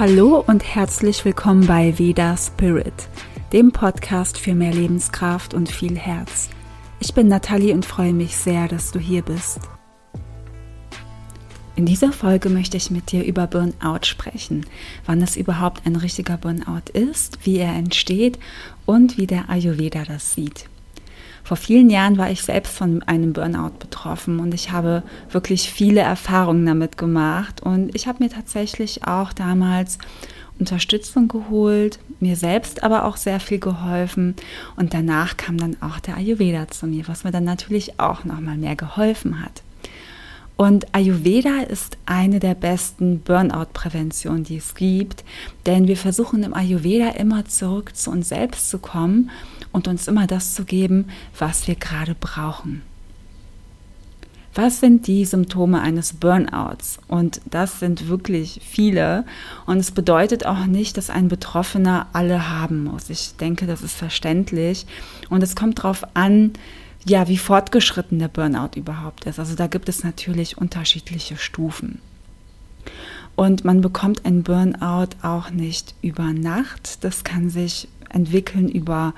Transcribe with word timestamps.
Hallo 0.00 0.42
und 0.46 0.64
herzlich 0.64 1.26
willkommen 1.26 1.66
bei 1.66 1.98
Veda 1.98 2.34
Spirit, 2.34 3.06
dem 3.52 3.70
Podcast 3.70 4.38
für 4.38 4.54
mehr 4.54 4.72
Lebenskraft 4.72 5.52
und 5.52 5.70
viel 5.70 5.94
Herz. 5.98 6.48
Ich 7.00 7.12
bin 7.12 7.28
Nathalie 7.28 7.74
und 7.74 7.84
freue 7.84 8.14
mich 8.14 8.34
sehr, 8.34 8.66
dass 8.66 8.92
du 8.92 8.98
hier 8.98 9.20
bist. 9.20 9.60
In 11.76 11.84
dieser 11.84 12.12
Folge 12.12 12.48
möchte 12.48 12.78
ich 12.78 12.90
mit 12.90 13.12
dir 13.12 13.26
über 13.26 13.46
Burnout 13.46 14.06
sprechen, 14.06 14.64
wann 15.04 15.20
es 15.20 15.36
überhaupt 15.36 15.84
ein 15.84 15.96
richtiger 15.96 16.38
Burnout 16.38 16.88
ist, 16.94 17.44
wie 17.44 17.58
er 17.58 17.74
entsteht 17.74 18.38
und 18.86 19.18
wie 19.18 19.26
der 19.26 19.50
Ayurveda 19.50 20.04
das 20.04 20.32
sieht. 20.32 20.70
Vor 21.42 21.56
vielen 21.56 21.90
Jahren 21.90 22.18
war 22.18 22.30
ich 22.30 22.42
selbst 22.42 22.72
von 22.76 23.02
einem 23.02 23.32
Burnout 23.32 23.78
betroffen 23.78 24.40
und 24.40 24.54
ich 24.54 24.72
habe 24.72 25.02
wirklich 25.30 25.70
viele 25.70 26.00
Erfahrungen 26.00 26.66
damit 26.66 26.96
gemacht. 26.96 27.62
Und 27.62 27.94
ich 27.94 28.06
habe 28.06 28.22
mir 28.22 28.30
tatsächlich 28.30 29.06
auch 29.06 29.32
damals 29.32 29.98
Unterstützung 30.58 31.26
geholt, 31.26 31.98
mir 32.20 32.36
selbst 32.36 32.82
aber 32.82 33.04
auch 33.04 33.16
sehr 33.16 33.40
viel 33.40 33.58
geholfen. 33.58 34.36
Und 34.76 34.94
danach 34.94 35.36
kam 35.36 35.56
dann 35.56 35.76
auch 35.80 35.98
der 35.98 36.16
Ayurveda 36.16 36.68
zu 36.68 36.86
mir, 36.86 37.08
was 37.08 37.24
mir 37.24 37.32
dann 37.32 37.44
natürlich 37.44 37.98
auch 37.98 38.24
noch 38.24 38.40
mal 38.40 38.56
mehr 38.56 38.76
geholfen 38.76 39.42
hat. 39.42 39.62
Und 40.60 40.94
Ayurveda 40.94 41.62
ist 41.62 41.96
eine 42.04 42.38
der 42.38 42.54
besten 42.54 43.20
Burnout-Präventionen, 43.20 44.44
die 44.44 44.58
es 44.58 44.74
gibt, 44.74 45.24
denn 45.64 45.88
wir 45.88 45.96
versuchen 45.96 46.42
im 46.42 46.52
Ayurveda 46.52 47.12
immer 47.12 47.46
zurück 47.46 47.96
zu 47.96 48.10
uns 48.10 48.28
selbst 48.28 48.68
zu 48.68 48.78
kommen 48.78 49.30
und 49.72 49.88
uns 49.88 50.08
immer 50.08 50.26
das 50.26 50.54
zu 50.54 50.64
geben, 50.64 51.08
was 51.38 51.66
wir 51.66 51.74
gerade 51.74 52.14
brauchen. 52.18 52.82
Was 54.54 54.80
sind 54.80 55.06
die 55.06 55.24
Symptome 55.24 55.80
eines 55.80 56.14
Burnouts? 56.14 56.98
Und 57.06 57.40
das 57.48 57.78
sind 57.78 58.08
wirklich 58.08 58.60
viele. 58.64 59.24
Und 59.64 59.78
es 59.78 59.92
bedeutet 59.92 60.44
auch 60.44 60.66
nicht, 60.66 60.96
dass 60.96 61.08
ein 61.08 61.28
Betroffener 61.28 62.08
alle 62.12 62.50
haben 62.50 62.84
muss. 62.84 63.10
Ich 63.10 63.36
denke, 63.36 63.66
das 63.66 63.82
ist 63.82 63.94
verständlich. 63.94 64.86
Und 65.28 65.42
es 65.44 65.54
kommt 65.54 65.78
darauf 65.78 66.04
an, 66.14 66.52
ja, 67.06 67.28
wie 67.28 67.38
fortgeschritten 67.38 68.18
der 68.18 68.28
Burnout 68.28 68.76
überhaupt 68.76 69.24
ist. 69.26 69.38
Also 69.38 69.54
da 69.54 69.68
gibt 69.68 69.88
es 69.88 70.02
natürlich 70.02 70.58
unterschiedliche 70.58 71.36
Stufen. 71.36 72.00
Und 73.36 73.64
man 73.64 73.80
bekommt 73.80 74.26
ein 74.26 74.42
Burnout 74.42 75.10
auch 75.22 75.50
nicht 75.50 75.94
über 76.02 76.32
Nacht. 76.32 77.04
Das 77.04 77.22
kann 77.22 77.50
sich 77.50 77.88
entwickeln 78.10 78.68
über 78.68 79.14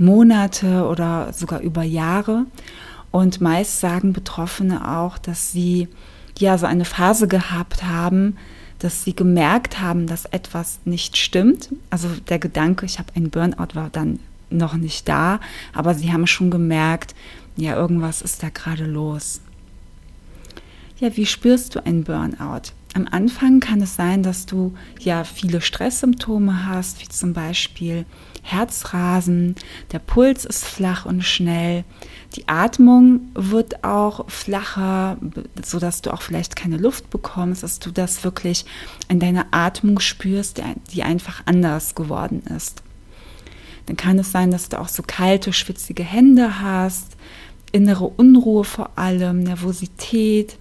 Monate 0.00 0.86
oder 0.86 1.32
sogar 1.32 1.60
über 1.60 1.82
Jahre. 1.82 2.46
Und 3.10 3.40
meist 3.40 3.80
sagen 3.80 4.12
Betroffene 4.12 4.88
auch, 4.88 5.18
dass 5.18 5.52
sie 5.52 5.88
ja 6.38 6.56
so 6.58 6.66
eine 6.66 6.84
Phase 6.84 7.28
gehabt 7.28 7.82
haben, 7.84 8.36
dass 8.78 9.04
sie 9.04 9.14
gemerkt 9.14 9.80
haben, 9.80 10.06
dass 10.06 10.24
etwas 10.24 10.78
nicht 10.84 11.16
stimmt. 11.16 11.70
Also 11.90 12.08
der 12.28 12.38
Gedanke, 12.38 12.86
ich 12.86 12.98
habe 12.98 13.12
einen 13.14 13.30
Burnout, 13.30 13.74
war 13.74 13.90
dann 13.90 14.20
noch 14.48 14.74
nicht 14.74 15.08
da, 15.08 15.38
aber 15.72 15.94
sie 15.94 16.12
haben 16.12 16.26
schon 16.26 16.50
gemerkt, 16.50 17.14
ja, 17.56 17.76
irgendwas 17.76 18.22
ist 18.22 18.42
da 18.42 18.48
gerade 18.48 18.86
los. 18.86 19.40
Ja, 20.98 21.16
wie 21.16 21.26
spürst 21.26 21.74
du 21.74 21.84
einen 21.84 22.04
Burnout? 22.04 22.72
Am 22.94 23.06
Anfang 23.08 23.60
kann 23.60 23.80
es 23.80 23.94
sein, 23.94 24.24
dass 24.24 24.46
du 24.46 24.74
ja 24.98 25.22
viele 25.22 25.60
Stresssymptome 25.60 26.66
hast, 26.66 27.00
wie 27.00 27.08
zum 27.08 27.32
Beispiel 27.32 28.04
Herzrasen, 28.42 29.54
der 29.92 30.00
Puls 30.00 30.44
ist 30.44 30.64
flach 30.64 31.06
und 31.06 31.22
schnell, 31.22 31.84
die 32.34 32.48
Atmung 32.48 33.30
wird 33.34 33.84
auch 33.84 34.28
flacher, 34.28 35.18
sodass 35.62 36.02
du 36.02 36.12
auch 36.12 36.22
vielleicht 36.22 36.56
keine 36.56 36.78
Luft 36.78 37.10
bekommst, 37.10 37.62
dass 37.62 37.78
du 37.78 37.92
das 37.92 38.24
wirklich 38.24 38.64
in 39.08 39.20
deiner 39.20 39.46
Atmung 39.52 40.00
spürst, 40.00 40.60
die 40.92 41.02
einfach 41.04 41.42
anders 41.46 41.94
geworden 41.94 42.42
ist. 42.56 42.82
Dann 43.86 43.96
kann 43.96 44.18
es 44.18 44.32
sein, 44.32 44.50
dass 44.50 44.68
du 44.68 44.80
auch 44.80 44.88
so 44.88 45.02
kalte, 45.06 45.52
schwitzige 45.52 46.02
Hände 46.02 46.60
hast, 46.60 47.16
innere 47.72 48.06
Unruhe 48.06 48.64
vor 48.64 48.98
allem, 48.98 49.44
Nervosität, 49.44 50.58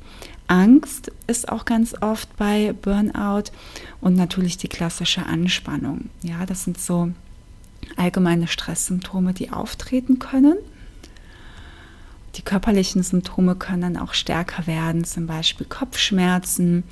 Angst 0.50 1.12
ist 1.28 1.48
auch 1.50 1.64
ganz 1.64 1.96
oft 2.02 2.36
bei 2.36 2.74
Burnout 2.74 3.52
und 4.02 4.16
natürlich 4.16 4.58
die 4.58 4.68
klassische 4.68 5.26
Anspannung. 5.26 6.10
Ja, 6.24 6.46
das 6.46 6.64
sind 6.64 6.80
so 6.80 7.12
allgemeine 7.98 8.48
Stresssymptome, 8.48 9.34
die 9.34 9.52
auftreten 9.52 10.18
können. 10.18 10.58
Die 12.36 12.42
körperlichen 12.42 13.04
Symptome 13.04 13.56
können 13.56 13.82
dann 13.82 13.98
auch 13.98 14.14
stärker 14.14 14.66
werden, 14.66 15.04
zum 15.04 15.28
Beispiel 15.28 15.68
Kopfschmerzen, 15.68 16.84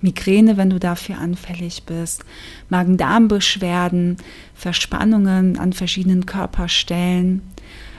Migräne, 0.00 0.56
wenn 0.56 0.70
du 0.70 0.80
dafür 0.80 1.18
anfällig 1.18 1.84
bist, 1.84 2.24
Magen-Darm-Beschwerden, 2.70 4.16
Verspannungen 4.54 5.58
an 5.58 5.72
verschiedenen 5.72 6.26
Körperstellen, 6.26 7.42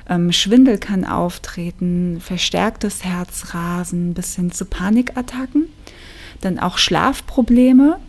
ähm, 0.10 0.32
Schwindel 0.32 0.78
kann 0.78 1.06
auftreten, 1.06 2.20
verstärktes 2.22 3.04
Herzrasen 3.04 4.14
bis 4.14 4.36
hin 4.36 4.52
zu 4.52 4.66
Panikattacken. 4.66 5.68
Dann 6.42 6.60
auch 6.60 6.78
Schlafprobleme, 6.78 8.00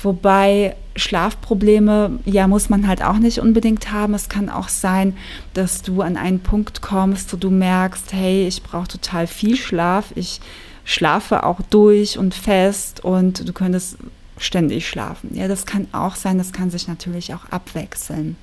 wobei 0.00 0.76
Schlafprobleme, 0.94 2.20
ja, 2.26 2.46
muss 2.46 2.68
man 2.68 2.86
halt 2.86 3.02
auch 3.02 3.18
nicht 3.18 3.40
unbedingt 3.40 3.90
haben. 3.90 4.14
Es 4.14 4.28
kann 4.28 4.48
auch 4.48 4.68
sein, 4.68 5.16
dass 5.54 5.82
du 5.82 6.02
an 6.02 6.16
einen 6.16 6.40
Punkt 6.40 6.80
kommst, 6.80 7.32
wo 7.32 7.36
du 7.36 7.50
merkst, 7.50 8.12
hey, 8.12 8.46
ich 8.46 8.62
brauche 8.62 8.88
total 8.88 9.26
viel 9.26 9.56
Schlaf, 9.56 10.12
ich 10.14 10.40
schlafe 10.84 11.44
auch 11.44 11.60
durch 11.70 12.18
und 12.18 12.34
fest 12.34 13.04
und 13.04 13.48
du 13.48 13.52
könntest 13.52 13.96
ständig 14.38 14.88
schlafen. 14.88 15.30
Ja, 15.34 15.48
das 15.48 15.66
kann 15.66 15.88
auch 15.92 16.14
sein, 16.14 16.38
das 16.38 16.52
kann 16.52 16.70
sich 16.70 16.88
natürlich 16.88 17.34
auch 17.34 17.46
abwechseln 17.50 18.36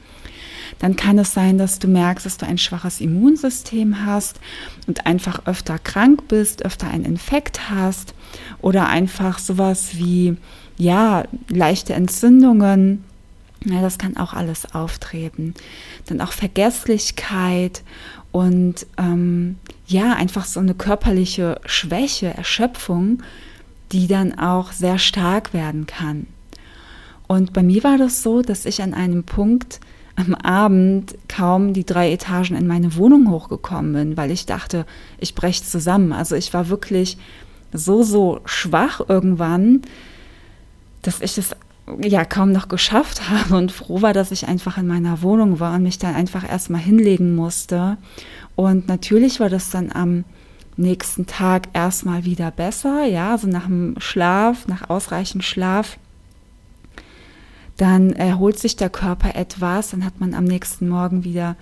dann 0.77 0.95
kann 0.95 1.17
es 1.17 1.33
sein, 1.33 1.57
dass 1.57 1.79
du 1.79 1.87
merkst, 1.87 2.25
dass 2.25 2.37
du 2.37 2.45
ein 2.45 2.57
schwaches 2.57 3.01
Immunsystem 3.01 4.05
hast 4.05 4.39
und 4.87 5.05
einfach 5.05 5.45
öfter 5.47 5.79
krank 5.79 6.27
bist, 6.27 6.63
öfter 6.63 6.87
einen 6.87 7.05
Infekt 7.05 7.69
hast 7.69 8.13
oder 8.61 8.87
einfach 8.87 9.39
sowas 9.39 9.97
wie, 9.97 10.37
ja, 10.77 11.23
leichte 11.49 11.93
Entzündungen. 11.93 13.03
Ja, 13.65 13.81
das 13.81 13.97
kann 13.97 14.15
auch 14.15 14.33
alles 14.33 14.73
auftreten. 14.73 15.53
Dann 16.05 16.21
auch 16.21 16.31
Vergesslichkeit 16.31 17.83
und 18.31 18.85
ähm, 18.97 19.57
ja, 19.87 20.13
einfach 20.13 20.45
so 20.45 20.59
eine 20.59 20.75
körperliche 20.75 21.59
Schwäche, 21.65 22.27
Erschöpfung, 22.27 23.23
die 23.91 24.07
dann 24.07 24.37
auch 24.37 24.71
sehr 24.71 24.99
stark 24.99 25.53
werden 25.53 25.87
kann. 25.87 26.27
Und 27.27 27.53
bei 27.53 27.63
mir 27.63 27.83
war 27.83 27.97
das 27.97 28.23
so, 28.23 28.41
dass 28.41 28.65
ich 28.65 28.81
an 28.81 28.93
einem 28.93 29.23
Punkt 29.23 29.79
am 30.19 30.35
Abend 30.35 31.15
kaum 31.29 31.73
die 31.73 31.85
drei 31.85 32.11
Etagen 32.11 32.57
in 32.57 32.67
meine 32.67 32.95
Wohnung 32.95 33.31
hochgekommen 33.31 33.93
bin, 33.93 34.17
weil 34.17 34.31
ich 34.31 34.45
dachte, 34.45 34.85
ich 35.17 35.33
breche 35.33 35.63
zusammen. 35.63 36.11
Also 36.11 36.35
ich 36.35 36.53
war 36.53 36.67
wirklich 36.67 37.17
so, 37.71 38.03
so 38.03 38.41
schwach 38.45 39.01
irgendwann, 39.07 39.81
dass 41.01 41.21
ich 41.21 41.37
es 41.37 41.55
ja 42.01 42.25
kaum 42.25 42.51
noch 42.51 42.67
geschafft 42.67 43.29
habe 43.29 43.55
und 43.55 43.71
froh 43.71 44.01
war, 44.01 44.13
dass 44.13 44.31
ich 44.31 44.47
einfach 44.47 44.77
in 44.77 44.87
meiner 44.87 45.21
Wohnung 45.21 45.59
war 45.59 45.75
und 45.75 45.83
mich 45.83 45.99
dann 45.99 46.15
einfach 46.15 46.47
erstmal 46.47 46.81
hinlegen 46.81 47.35
musste. 47.35 47.97
Und 48.55 48.89
natürlich 48.89 49.39
war 49.39 49.49
das 49.49 49.69
dann 49.69 49.91
am 49.91 50.25
nächsten 50.75 51.27
Tag 51.27 51.69
erstmal 51.73 52.25
wieder 52.25 52.51
besser, 52.51 53.05
ja, 53.05 53.37
so 53.37 53.47
nach 53.47 53.65
dem 53.65 53.95
Schlaf, 53.99 54.67
nach 54.67 54.89
ausreichend 54.89 55.43
Schlaf 55.43 55.97
dann 57.79 58.11
erholt 58.11 58.59
sich 58.59 58.75
der 58.75 58.89
Körper 58.89 59.35
etwas, 59.35 59.91
dann 59.91 60.03
hat 60.03 60.19
man 60.19 60.33
am 60.33 60.43
nächsten 60.43 60.89
Morgen 60.89 61.23
wieder 61.23 61.55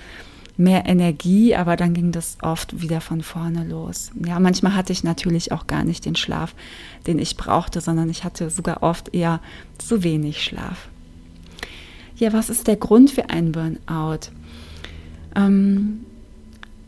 mehr 0.57 0.87
Energie, 0.87 1.55
aber 1.55 1.75
dann 1.75 1.93
ging 1.93 2.11
das 2.11 2.37
oft 2.41 2.81
wieder 2.81 3.01
von 3.01 3.21
vorne 3.21 3.63
los. 3.63 4.09
Ja, 4.25 4.39
manchmal 4.39 4.75
hatte 4.75 4.91
ich 4.91 5.03
natürlich 5.03 5.51
auch 5.51 5.67
gar 5.67 5.83
nicht 5.83 6.05
den 6.05 6.15
Schlaf, 6.15 6.55
den 7.05 7.19
ich 7.19 7.37
brauchte, 7.37 7.81
sondern 7.81 8.09
ich 8.09 8.23
hatte 8.23 8.49
sogar 8.49 8.81
oft 8.81 9.13
eher 9.13 9.39
zu 9.77 10.03
wenig 10.03 10.43
Schlaf. 10.43 10.89
Ja, 12.15 12.33
was 12.33 12.49
ist 12.49 12.65
der 12.65 12.77
Grund 12.77 13.11
für 13.11 13.29
einen 13.29 13.51
Burnout? 13.51 14.31
Ähm, 15.35 15.99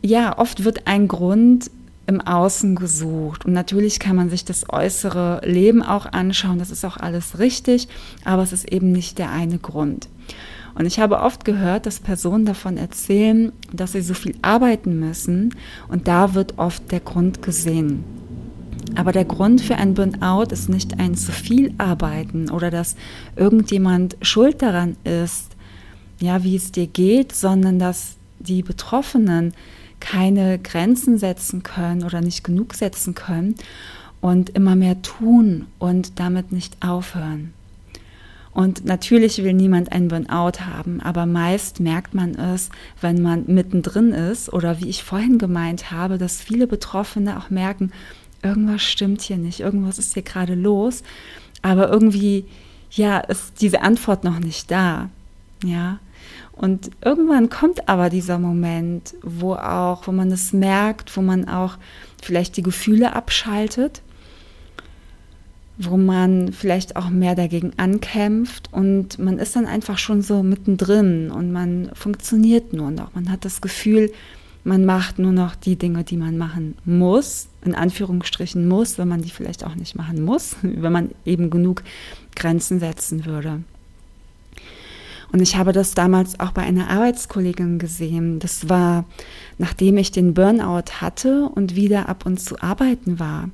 ja, 0.02 0.36
oft 0.36 0.64
wird 0.64 0.88
ein 0.88 1.06
Grund 1.06 1.70
im 2.10 2.20
Außen 2.20 2.74
gesucht. 2.74 3.46
Und 3.46 3.52
natürlich 3.52 4.00
kann 4.00 4.16
man 4.16 4.30
sich 4.30 4.44
das 4.44 4.68
äußere 4.68 5.40
Leben 5.44 5.82
auch 5.82 6.06
anschauen, 6.06 6.58
das 6.58 6.70
ist 6.70 6.84
auch 6.84 6.96
alles 6.96 7.38
richtig, 7.38 7.88
aber 8.24 8.42
es 8.42 8.52
ist 8.52 8.70
eben 8.70 8.92
nicht 8.92 9.18
der 9.18 9.30
eine 9.30 9.58
Grund. 9.58 10.08
Und 10.74 10.86
ich 10.86 10.98
habe 10.98 11.20
oft 11.20 11.44
gehört, 11.44 11.86
dass 11.86 12.00
Personen 12.00 12.44
davon 12.44 12.76
erzählen, 12.76 13.52
dass 13.72 13.92
sie 13.92 14.02
so 14.02 14.14
viel 14.14 14.34
arbeiten 14.42 14.98
müssen 14.98 15.54
und 15.88 16.08
da 16.08 16.34
wird 16.34 16.58
oft 16.58 16.90
der 16.90 17.00
Grund 17.00 17.42
gesehen. 17.42 18.04
Aber 18.96 19.12
der 19.12 19.24
Grund 19.24 19.60
für 19.60 19.76
ein 19.76 19.94
Burnout 19.94 20.50
ist 20.50 20.68
nicht 20.68 20.98
ein 20.98 21.14
zu 21.14 21.30
viel 21.30 21.74
arbeiten 21.78 22.50
oder 22.50 22.70
dass 22.70 22.96
irgendjemand 23.36 24.16
schuld 24.20 24.62
daran 24.62 24.96
ist, 25.04 25.50
ja, 26.20 26.42
wie 26.42 26.56
es 26.56 26.72
dir 26.72 26.86
geht, 26.88 27.32
sondern 27.32 27.78
dass 27.78 28.16
die 28.40 28.62
Betroffenen 28.62 29.52
keine 30.00 30.58
Grenzen 30.58 31.18
setzen 31.18 31.62
können 31.62 32.02
oder 32.04 32.20
nicht 32.20 32.42
genug 32.42 32.74
setzen 32.74 33.14
können 33.14 33.54
und 34.20 34.50
immer 34.50 34.76
mehr 34.76 35.00
tun 35.02 35.66
und 35.78 36.18
damit 36.18 36.52
nicht 36.52 36.76
aufhören. 36.82 37.52
Und 38.52 38.84
natürlich 38.84 39.42
will 39.44 39.52
niemand 39.52 39.92
einen 39.92 40.08
Burnout 40.08 40.60
haben, 40.60 41.00
aber 41.00 41.24
meist 41.24 41.78
merkt 41.78 42.14
man 42.14 42.34
es, 42.34 42.70
wenn 43.00 43.22
man 43.22 43.44
mittendrin 43.46 44.12
ist 44.12 44.52
oder 44.52 44.80
wie 44.80 44.88
ich 44.88 45.04
vorhin 45.04 45.38
gemeint 45.38 45.92
habe, 45.92 46.18
dass 46.18 46.42
viele 46.42 46.66
Betroffene 46.66 47.38
auch 47.38 47.50
merken, 47.50 47.92
irgendwas 48.42 48.82
stimmt 48.82 49.20
hier 49.20 49.38
nicht, 49.38 49.60
irgendwas 49.60 49.98
ist 49.98 50.14
hier 50.14 50.24
gerade 50.24 50.54
los, 50.54 51.04
aber 51.62 51.90
irgendwie, 51.90 52.44
ja, 52.90 53.18
ist 53.18 53.60
diese 53.60 53.82
Antwort 53.82 54.24
noch 54.24 54.40
nicht 54.40 54.70
da, 54.70 55.10
ja. 55.64 56.00
Und 56.60 56.90
irgendwann 57.02 57.48
kommt 57.48 57.88
aber 57.88 58.10
dieser 58.10 58.38
Moment, 58.38 59.14
wo 59.22 59.54
auch, 59.54 60.06
wo 60.06 60.12
man 60.12 60.30
es 60.30 60.52
merkt, 60.52 61.16
wo 61.16 61.22
man 61.22 61.48
auch 61.48 61.78
vielleicht 62.22 62.58
die 62.58 62.62
Gefühle 62.62 63.14
abschaltet 63.14 64.02
wo 65.82 65.96
man 65.96 66.52
vielleicht 66.52 66.96
auch 66.96 67.08
mehr 67.08 67.34
dagegen 67.34 67.72
ankämpft 67.78 68.68
und 68.70 69.18
man 69.18 69.38
ist 69.38 69.56
dann 69.56 69.64
einfach 69.64 69.96
schon 69.96 70.20
so 70.20 70.42
mittendrin 70.42 71.30
und 71.30 71.52
man 71.52 71.90
funktioniert 71.94 72.74
nur 72.74 72.90
noch. 72.90 73.14
Man 73.14 73.30
hat 73.30 73.46
das 73.46 73.62
Gefühl, 73.62 74.12
man 74.62 74.84
macht 74.84 75.18
nur 75.18 75.32
noch 75.32 75.54
die 75.54 75.76
Dinge, 75.76 76.04
die 76.04 76.18
man 76.18 76.36
machen 76.36 76.76
muss, 76.84 77.48
in 77.64 77.74
Anführungsstrichen 77.74 78.68
muss, 78.68 78.98
wenn 78.98 79.08
man 79.08 79.22
die 79.22 79.30
vielleicht 79.30 79.64
auch 79.64 79.74
nicht 79.74 79.96
machen 79.96 80.22
muss, 80.22 80.56
wenn 80.62 80.92
man 80.92 81.10
eben 81.24 81.48
genug 81.48 81.82
Grenzen 82.36 82.78
setzen 82.78 83.24
würde. 83.24 83.62
Und 85.32 85.40
ich 85.40 85.56
habe 85.56 85.72
das 85.72 85.94
damals 85.94 86.40
auch 86.40 86.50
bei 86.50 86.62
einer 86.62 86.90
Arbeitskollegin 86.90 87.78
gesehen. 87.78 88.40
Das 88.40 88.68
war, 88.68 89.04
nachdem 89.58 89.96
ich 89.98 90.10
den 90.10 90.34
Burnout 90.34 91.00
hatte 91.00 91.48
und 91.54 91.76
wieder 91.76 92.08
ab 92.08 92.26
und 92.26 92.40
zu 92.40 92.60
arbeiten 92.60 93.20
war. 93.20 93.48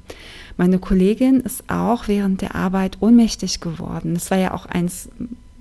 Meine 0.57 0.79
Kollegin 0.79 1.41
ist 1.41 1.65
auch 1.69 2.09
während 2.09 2.41
der 2.41 2.55
Arbeit 2.55 2.99
ohnmächtig 3.01 3.61
geworden. 3.61 4.15
Das 4.15 4.31
war 4.31 4.39
ja 4.39 4.55
auch 4.55 4.65
eins 4.67 5.11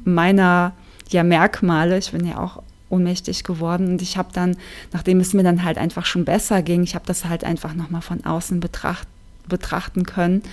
meiner 0.06 0.74
ja, 1.10 1.24
Merkmale. 1.24 1.98
Ich 1.98 2.12
bin 2.12 2.26
ja 2.26 2.40
auch 2.40 2.62
ohnmächtig 2.90 3.44
geworden 3.44 3.88
und 3.90 4.02
ich 4.02 4.16
habe 4.16 4.30
dann, 4.32 4.56
nachdem 4.94 5.20
es 5.20 5.34
mir 5.34 5.44
dann 5.44 5.64
halt 5.64 5.78
einfach 5.78 6.06
schon 6.06 6.24
besser 6.24 6.62
ging, 6.62 6.84
ich 6.84 6.96
habe 6.96 7.06
das 7.06 7.26
halt 7.26 7.44
einfach 7.44 7.74
nochmal 7.74 8.02
von 8.02 8.24
außen 8.24 8.60
betracht, 8.60 9.08
betrachten 9.50 10.06
können. 10.06 10.44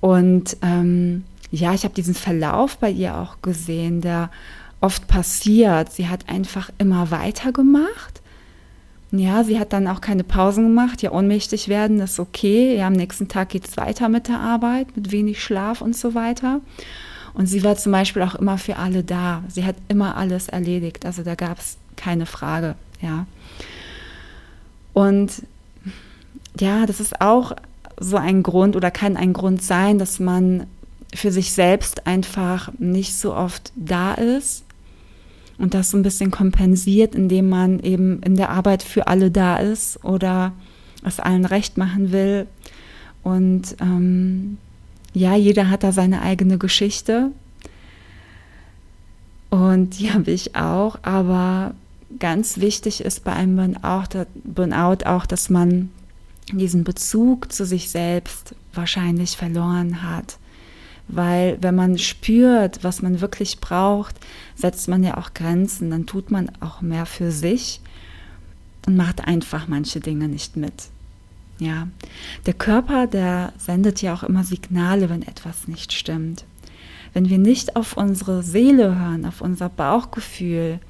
Und 0.00 0.56
ähm, 0.62 1.24
ja, 1.50 1.72
ich 1.74 1.84
habe 1.84 1.94
diesen 1.94 2.14
Verlauf 2.14 2.78
bei 2.78 2.90
ihr 2.90 3.16
auch 3.16 3.40
gesehen, 3.40 4.00
der 4.00 4.30
oft 4.84 5.08
passiert. 5.08 5.92
Sie 5.92 6.08
hat 6.08 6.28
einfach 6.28 6.70
immer 6.78 7.10
weitergemacht 7.10 8.20
ja, 9.18 9.44
sie 9.44 9.58
hat 9.60 9.72
dann 9.72 9.86
auch 9.86 10.00
keine 10.00 10.24
Pausen 10.24 10.64
gemacht. 10.64 11.02
Ja, 11.02 11.12
ohnmächtig 11.12 11.68
werden 11.68 12.00
ist 12.00 12.18
okay. 12.18 12.76
Ja, 12.76 12.88
am 12.88 12.94
nächsten 12.94 13.28
Tag 13.28 13.50
geht 13.50 13.66
es 13.66 13.76
weiter 13.76 14.08
mit 14.08 14.28
der 14.28 14.40
Arbeit, 14.40 14.96
mit 14.96 15.12
wenig 15.12 15.42
Schlaf 15.42 15.80
und 15.80 15.96
so 15.96 16.14
weiter. 16.14 16.60
Und 17.32 17.46
sie 17.46 17.62
war 17.62 17.76
zum 17.76 17.92
Beispiel 17.92 18.22
auch 18.22 18.34
immer 18.34 18.58
für 18.58 18.76
alle 18.76 19.04
da. 19.04 19.42
Sie 19.48 19.64
hat 19.64 19.76
immer 19.88 20.16
alles 20.16 20.48
erledigt. 20.48 21.06
Also 21.06 21.22
da 21.22 21.34
gab 21.34 21.58
es 21.58 21.76
keine 21.96 22.26
Frage. 22.26 22.74
Ja. 23.00 23.26
Und 24.92 25.42
ja, 26.58 26.86
das 26.86 27.00
ist 27.00 27.20
auch 27.20 27.52
so 27.98 28.16
ein 28.16 28.42
Grund 28.42 28.74
oder 28.74 28.90
kann 28.90 29.16
ein 29.16 29.32
Grund 29.32 29.62
sein, 29.62 29.98
dass 29.98 30.18
man 30.18 30.66
für 31.14 31.30
sich 31.30 31.52
selbst 31.52 32.06
einfach 32.06 32.72
nicht 32.78 33.14
so 33.14 33.34
oft 33.34 33.72
da 33.76 34.14
ist 34.14 34.63
und 35.58 35.74
das 35.74 35.90
so 35.90 35.96
ein 35.96 36.02
bisschen 36.02 36.30
kompensiert, 36.30 37.14
indem 37.14 37.48
man 37.48 37.80
eben 37.80 38.20
in 38.22 38.36
der 38.36 38.50
Arbeit 38.50 38.82
für 38.82 39.06
alle 39.06 39.30
da 39.30 39.56
ist 39.56 40.04
oder 40.04 40.52
es 41.04 41.20
allen 41.20 41.44
recht 41.44 41.76
machen 41.76 42.12
will. 42.12 42.46
Und 43.22 43.76
ähm, 43.80 44.58
ja, 45.12 45.36
jeder 45.36 45.70
hat 45.70 45.82
da 45.82 45.92
seine 45.92 46.22
eigene 46.22 46.58
Geschichte. 46.58 47.30
Und 49.50 49.98
die 49.98 50.12
habe 50.12 50.30
ich 50.30 50.56
auch. 50.56 50.98
Aber 51.02 51.74
ganz 52.18 52.58
wichtig 52.58 53.02
ist 53.02 53.24
bei 53.24 53.32
einem 53.32 53.56
Burnout, 53.56 54.26
Burnout 54.42 55.06
auch, 55.06 55.26
dass 55.26 55.50
man 55.50 55.90
diesen 56.52 56.84
Bezug 56.84 57.52
zu 57.52 57.64
sich 57.64 57.90
selbst 57.90 58.54
wahrscheinlich 58.74 59.36
verloren 59.36 60.02
hat. 60.02 60.38
Weil 61.08 61.58
wenn 61.60 61.74
man 61.74 61.98
spürt, 61.98 62.82
was 62.82 63.02
man 63.02 63.20
wirklich 63.20 63.60
braucht, 63.60 64.16
setzt 64.54 64.88
man 64.88 65.02
ja 65.04 65.16
auch 65.18 65.34
Grenzen, 65.34 65.90
dann 65.90 66.06
tut 66.06 66.30
man 66.30 66.50
auch 66.60 66.80
mehr 66.80 67.06
für 67.06 67.30
sich 67.30 67.80
und 68.86 68.96
macht 68.96 69.26
einfach 69.26 69.68
manche 69.68 70.00
Dinge 70.00 70.28
nicht 70.28 70.56
mit. 70.56 70.88
Ja, 71.58 71.88
der 72.46 72.54
Körper, 72.54 73.06
der 73.06 73.52
sendet 73.58 74.02
ja 74.02 74.14
auch 74.14 74.22
immer 74.22 74.44
Signale, 74.44 75.08
wenn 75.08 75.22
etwas 75.22 75.68
nicht 75.68 75.92
stimmt. 75.92 76.44
Wenn 77.12 77.28
wir 77.28 77.38
nicht 77.38 77.76
auf 77.76 77.96
unsere 77.96 78.42
Seele 78.42 78.98
hören, 78.98 79.24
auf 79.24 79.40
unser 79.40 79.68
Bauchgefühl, 79.68 80.80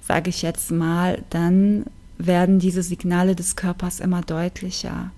sage 0.00 0.30
ich 0.30 0.42
jetzt 0.42 0.70
mal, 0.70 1.22
dann 1.30 1.86
werden 2.16 2.60
diese 2.60 2.82
Signale 2.82 3.34
des 3.34 3.56
Körpers 3.56 3.98
immer 3.98 4.20
deutlicher. 4.20 5.10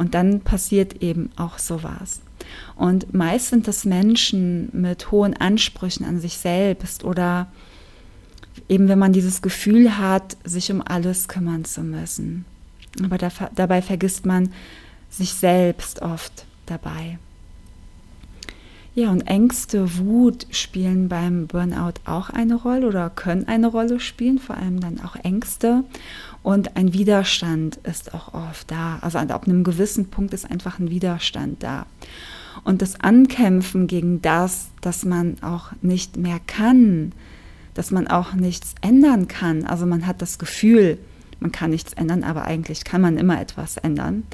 Und 0.00 0.14
dann 0.14 0.40
passiert 0.40 1.02
eben 1.02 1.28
auch 1.36 1.58
sowas. 1.58 2.22
Und 2.74 3.12
meist 3.12 3.48
sind 3.48 3.68
das 3.68 3.84
Menschen 3.84 4.70
mit 4.72 5.10
hohen 5.10 5.36
Ansprüchen 5.36 6.06
an 6.06 6.20
sich 6.20 6.38
selbst 6.38 7.04
oder 7.04 7.48
eben 8.66 8.88
wenn 8.88 8.98
man 8.98 9.12
dieses 9.12 9.42
Gefühl 9.42 9.98
hat, 9.98 10.38
sich 10.42 10.72
um 10.72 10.80
alles 10.80 11.28
kümmern 11.28 11.66
zu 11.66 11.82
müssen. 11.82 12.46
Aber 13.04 13.18
da, 13.18 13.28
dabei 13.54 13.82
vergisst 13.82 14.24
man 14.24 14.54
sich 15.10 15.34
selbst 15.34 16.00
oft 16.00 16.46
dabei. 16.64 17.18
Ja, 18.94 19.10
und 19.10 19.26
Ängste, 19.26 19.98
Wut 19.98 20.46
spielen 20.50 21.10
beim 21.10 21.46
Burnout 21.46 22.00
auch 22.06 22.30
eine 22.30 22.54
Rolle 22.54 22.88
oder 22.88 23.10
können 23.10 23.46
eine 23.48 23.66
Rolle 23.66 24.00
spielen, 24.00 24.38
vor 24.38 24.56
allem 24.56 24.80
dann 24.80 24.98
auch 25.04 25.14
Ängste. 25.16 25.84
Und 26.42 26.76
ein 26.76 26.94
Widerstand 26.94 27.76
ist 27.82 28.14
auch 28.14 28.32
oft 28.32 28.70
da. 28.70 28.98
Also 29.02 29.18
ab 29.18 29.46
einem 29.46 29.64
gewissen 29.64 30.08
Punkt 30.08 30.32
ist 30.32 30.50
einfach 30.50 30.78
ein 30.78 30.90
Widerstand 30.90 31.62
da. 31.62 31.86
Und 32.64 32.82
das 32.82 33.00
Ankämpfen 33.00 33.86
gegen 33.86 34.22
das, 34.22 34.68
dass 34.80 35.04
man 35.04 35.42
auch 35.42 35.72
nicht 35.82 36.16
mehr 36.16 36.40
kann, 36.46 37.12
dass 37.74 37.90
man 37.90 38.08
auch 38.08 38.32
nichts 38.32 38.74
ändern 38.80 39.28
kann. 39.28 39.64
Also 39.66 39.86
man 39.86 40.06
hat 40.06 40.22
das 40.22 40.38
Gefühl, 40.38 40.98
man 41.40 41.52
kann 41.52 41.70
nichts 41.70 41.92
ändern, 41.92 42.24
aber 42.24 42.44
eigentlich 42.44 42.84
kann 42.84 43.00
man 43.00 43.16
immer 43.16 43.40
etwas 43.40 43.76
ändern. 43.76 44.24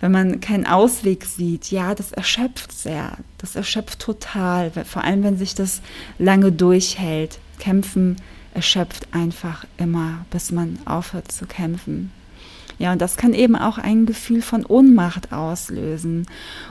Wenn 0.00 0.12
man 0.12 0.40
keinen 0.40 0.66
Ausweg 0.66 1.24
sieht, 1.26 1.70
ja, 1.70 1.94
das 1.94 2.12
erschöpft 2.12 2.72
sehr. 2.72 3.18
Das 3.38 3.54
erschöpft 3.54 3.98
total, 3.98 4.70
vor 4.70 5.04
allem 5.04 5.22
wenn 5.22 5.36
sich 5.36 5.54
das 5.54 5.82
lange 6.18 6.52
durchhält. 6.52 7.38
Kämpfen 7.58 8.16
erschöpft 8.54 9.08
einfach 9.12 9.64
immer, 9.76 10.24
bis 10.30 10.52
man 10.52 10.78
aufhört 10.84 11.30
zu 11.30 11.46
kämpfen. 11.46 12.12
Ja, 12.78 12.92
und 12.92 13.00
das 13.00 13.16
kann 13.16 13.34
eben 13.34 13.56
auch 13.56 13.78
ein 13.78 14.06
Gefühl 14.06 14.42
von 14.42 14.64
Ohnmacht 14.64 15.32
auslösen. 15.32 16.26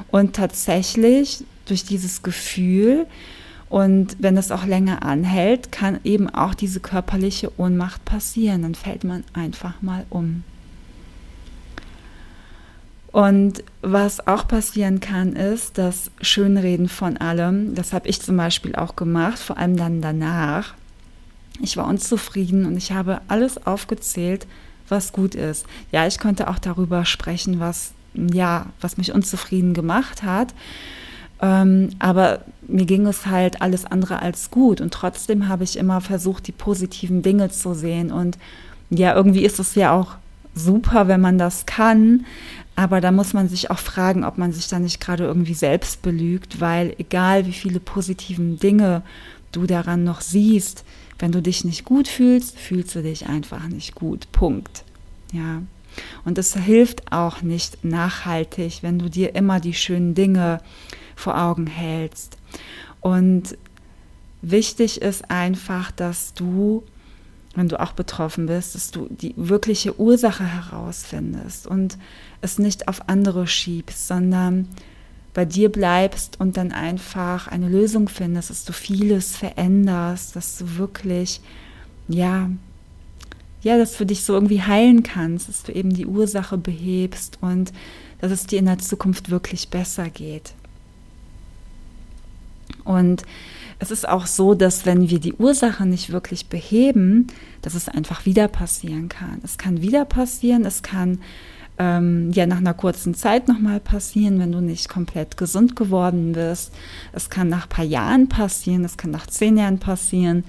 Und 0.09 0.35
tatsächlich 0.35 1.43
durch 1.65 1.83
dieses 1.83 2.23
Gefühl 2.23 3.05
und 3.69 4.17
wenn 4.19 4.35
es 4.35 4.51
auch 4.51 4.65
länger 4.65 5.03
anhält, 5.03 5.71
kann 5.71 5.99
eben 6.03 6.27
auch 6.29 6.55
diese 6.55 6.79
körperliche 6.79 7.51
Ohnmacht 7.59 8.03
passieren. 8.03 8.63
Dann 8.63 8.75
fällt 8.75 9.03
man 9.03 9.23
einfach 9.33 9.81
mal 9.81 10.05
um. 10.09 10.43
Und 13.11 13.63
was 13.81 14.27
auch 14.27 14.47
passieren 14.47 14.99
kann, 14.99 15.33
ist 15.33 15.77
das 15.77 16.11
Schönreden 16.21 16.89
von 16.89 17.17
allem. 17.17 17.75
Das 17.75 17.93
habe 17.93 18.07
ich 18.07 18.21
zum 18.21 18.37
Beispiel 18.37 18.75
auch 18.75 18.95
gemacht, 18.95 19.39
vor 19.39 19.57
allem 19.57 19.77
dann 19.77 20.01
danach. 20.01 20.73
Ich 21.61 21.77
war 21.77 21.87
unzufrieden 21.87 22.65
und 22.65 22.77
ich 22.77 22.91
habe 22.91 23.21
alles 23.27 23.65
aufgezählt, 23.65 24.47
was 24.87 25.11
gut 25.11 25.35
ist. 25.35 25.65
Ja, 25.91 26.07
ich 26.07 26.19
konnte 26.19 26.47
auch 26.47 26.59
darüber 26.59 27.05
sprechen, 27.05 27.59
was, 27.59 27.91
ja, 28.13 28.67
was 28.81 28.97
mich 28.97 29.13
unzufrieden 29.13 29.73
gemacht 29.73 30.23
hat. 30.23 30.53
Ähm, 31.41 31.91
aber 31.99 32.41
mir 32.67 32.85
ging 32.85 33.07
es 33.07 33.25
halt 33.25 33.61
alles 33.61 33.85
andere 33.85 34.21
als 34.21 34.51
gut. 34.51 34.81
Und 34.81 34.93
trotzdem 34.93 35.47
habe 35.47 35.63
ich 35.63 35.77
immer 35.77 36.01
versucht, 36.01 36.47
die 36.47 36.51
positiven 36.51 37.21
Dinge 37.21 37.49
zu 37.49 37.73
sehen. 37.73 38.11
Und 38.11 38.37
ja, 38.89 39.15
irgendwie 39.15 39.43
ist 39.43 39.59
es 39.59 39.75
ja 39.75 39.91
auch 39.91 40.15
super, 40.55 41.07
wenn 41.07 41.21
man 41.21 41.37
das 41.37 41.65
kann. 41.65 42.25
Aber 42.75 43.01
da 43.01 43.11
muss 43.11 43.33
man 43.33 43.49
sich 43.49 43.71
auch 43.71 43.79
fragen, 43.79 44.23
ob 44.23 44.37
man 44.37 44.53
sich 44.53 44.67
da 44.67 44.79
nicht 44.79 44.99
gerade 44.99 45.25
irgendwie 45.25 45.53
selbst 45.53 46.01
belügt, 46.01 46.61
weil 46.61 46.95
egal 46.97 47.45
wie 47.45 47.53
viele 47.53 47.79
positiven 47.79 48.57
Dinge 48.57 49.01
du 49.51 49.65
daran 49.65 50.03
noch 50.03 50.21
siehst, 50.21 50.85
wenn 51.19 51.31
du 51.31 51.41
dich 51.41 51.65
nicht 51.65 51.85
gut 51.85 52.07
fühlst, 52.07 52.57
fühlst 52.57 52.95
du 52.95 53.03
dich 53.03 53.27
einfach 53.27 53.67
nicht 53.67 53.93
gut. 53.93 54.31
Punkt. 54.31 54.83
Ja. 55.33 55.61
Und 56.23 56.37
es 56.37 56.55
hilft 56.55 57.11
auch 57.11 57.41
nicht 57.41 57.83
nachhaltig, 57.83 58.79
wenn 58.81 58.99
du 58.99 59.09
dir 59.09 59.35
immer 59.35 59.59
die 59.59 59.73
schönen 59.73 60.15
Dinge 60.15 60.61
vor 61.15 61.37
Augen 61.37 61.67
hältst. 61.67 62.37
Und 63.01 63.57
wichtig 64.41 65.01
ist 65.01 65.29
einfach, 65.29 65.91
dass 65.91 66.33
du, 66.33 66.83
wenn 67.55 67.67
du 67.67 67.79
auch 67.79 67.91
betroffen 67.91 68.45
bist, 68.45 68.75
dass 68.75 68.91
du 68.91 69.07
die 69.09 69.33
wirkliche 69.35 69.99
Ursache 69.99 70.45
herausfindest 70.45 71.67
und 71.67 71.97
es 72.41 72.59
nicht 72.59 72.87
auf 72.87 73.09
andere 73.09 73.47
schiebst, 73.47 74.07
sondern 74.07 74.67
bei 75.33 75.45
dir 75.45 75.69
bleibst 75.69 76.39
und 76.39 76.57
dann 76.57 76.71
einfach 76.71 77.47
eine 77.47 77.69
Lösung 77.69 78.09
findest, 78.09 78.49
dass 78.49 78.65
du 78.65 78.73
vieles 78.73 79.35
veränderst, 79.35 80.35
dass 80.35 80.57
du 80.57 80.77
wirklich, 80.77 81.41
ja, 82.07 82.49
ja, 83.61 83.77
dass 83.77 83.97
du 83.97 84.05
dich 84.05 84.23
so 84.23 84.33
irgendwie 84.33 84.61
heilen 84.61 85.03
kannst, 85.03 85.49
dass 85.49 85.63
du 85.63 85.71
eben 85.73 85.93
die 85.93 86.05
Ursache 86.05 86.57
behebst 86.57 87.37
und 87.41 87.73
dass 88.21 88.31
es 88.31 88.47
dir 88.47 88.59
in 88.59 88.65
der 88.65 88.79
Zukunft 88.79 89.29
wirklich 89.29 89.69
besser 89.69 90.09
geht. 90.09 90.53
Und 92.83 93.23
es 93.79 93.91
ist 93.91 94.07
auch 94.07 94.25
so, 94.25 94.55
dass 94.55 94.85
wenn 94.85 95.09
wir 95.09 95.19
die 95.19 95.33
Ursache 95.33 95.85
nicht 95.85 96.11
wirklich 96.11 96.47
beheben, 96.47 97.27
dass 97.61 97.75
es 97.75 97.87
einfach 97.87 98.25
wieder 98.25 98.47
passieren 98.47 99.09
kann. 99.09 99.39
Es 99.43 99.57
kann 99.57 99.81
wieder 99.81 100.05
passieren, 100.05 100.65
es 100.65 100.81
kann 100.81 101.19
ähm, 101.79 102.31
ja 102.31 102.45
nach 102.45 102.57
einer 102.57 102.73
kurzen 102.73 103.15
Zeit 103.15 103.47
nochmal 103.47 103.79
passieren, 103.79 104.39
wenn 104.39 104.51
du 104.51 104.59
nicht 104.59 104.89
komplett 104.89 105.37
gesund 105.37 105.75
geworden 105.75 106.33
bist. 106.33 106.73
Es 107.13 107.29
kann 107.29 107.47
nach 107.47 107.63
ein 107.63 107.69
paar 107.69 107.85
Jahren 107.85 108.27
passieren, 108.27 108.83
es 108.83 108.97
kann 108.97 109.11
nach 109.11 109.27
zehn 109.27 109.57
Jahren 109.57 109.79
passieren. 109.79 110.43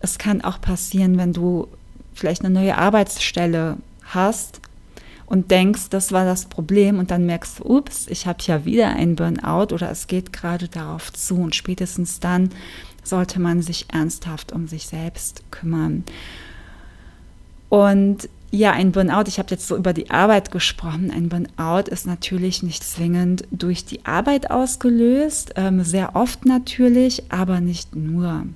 Es 0.00 0.18
kann 0.18 0.40
auch 0.40 0.60
passieren, 0.60 1.18
wenn 1.18 1.34
du 1.34 1.68
vielleicht 2.14 2.44
eine 2.44 2.54
neue 2.54 2.78
Arbeitsstelle 2.78 3.76
hast 4.02 4.60
und 5.26 5.50
denkst, 5.50 5.90
das 5.90 6.10
war 6.10 6.24
das 6.24 6.46
Problem 6.46 6.98
und 6.98 7.10
dann 7.10 7.26
merkst 7.26 7.60
du, 7.60 7.64
ups, 7.64 8.06
ich 8.08 8.26
habe 8.26 8.38
ja 8.42 8.64
wieder 8.64 8.88
ein 8.88 9.14
Burnout 9.14 9.74
oder 9.74 9.90
es 9.90 10.06
geht 10.06 10.32
gerade 10.32 10.68
darauf 10.68 11.12
zu 11.12 11.36
und 11.36 11.54
spätestens 11.54 12.18
dann 12.20 12.50
sollte 13.04 13.38
man 13.38 13.62
sich 13.62 13.86
ernsthaft 13.92 14.52
um 14.52 14.66
sich 14.66 14.86
selbst 14.86 15.42
kümmern. 15.50 16.04
Und 17.68 18.28
ja, 18.52 18.72
ein 18.72 18.90
Burnout, 18.90 19.24
ich 19.28 19.38
habe 19.38 19.50
jetzt 19.50 19.68
so 19.68 19.76
über 19.76 19.92
die 19.92 20.10
Arbeit 20.10 20.50
gesprochen. 20.50 21.12
Ein 21.12 21.28
Burnout 21.28 21.88
ist 21.88 22.06
natürlich 22.06 22.64
nicht 22.64 22.82
zwingend 22.82 23.44
durch 23.52 23.84
die 23.84 24.04
Arbeit 24.04 24.50
ausgelöst, 24.50 25.52
ähm, 25.54 25.84
sehr 25.84 26.16
oft 26.16 26.46
natürlich, 26.46 27.30
aber 27.30 27.60
nicht 27.60 27.94
nur. 27.94 28.46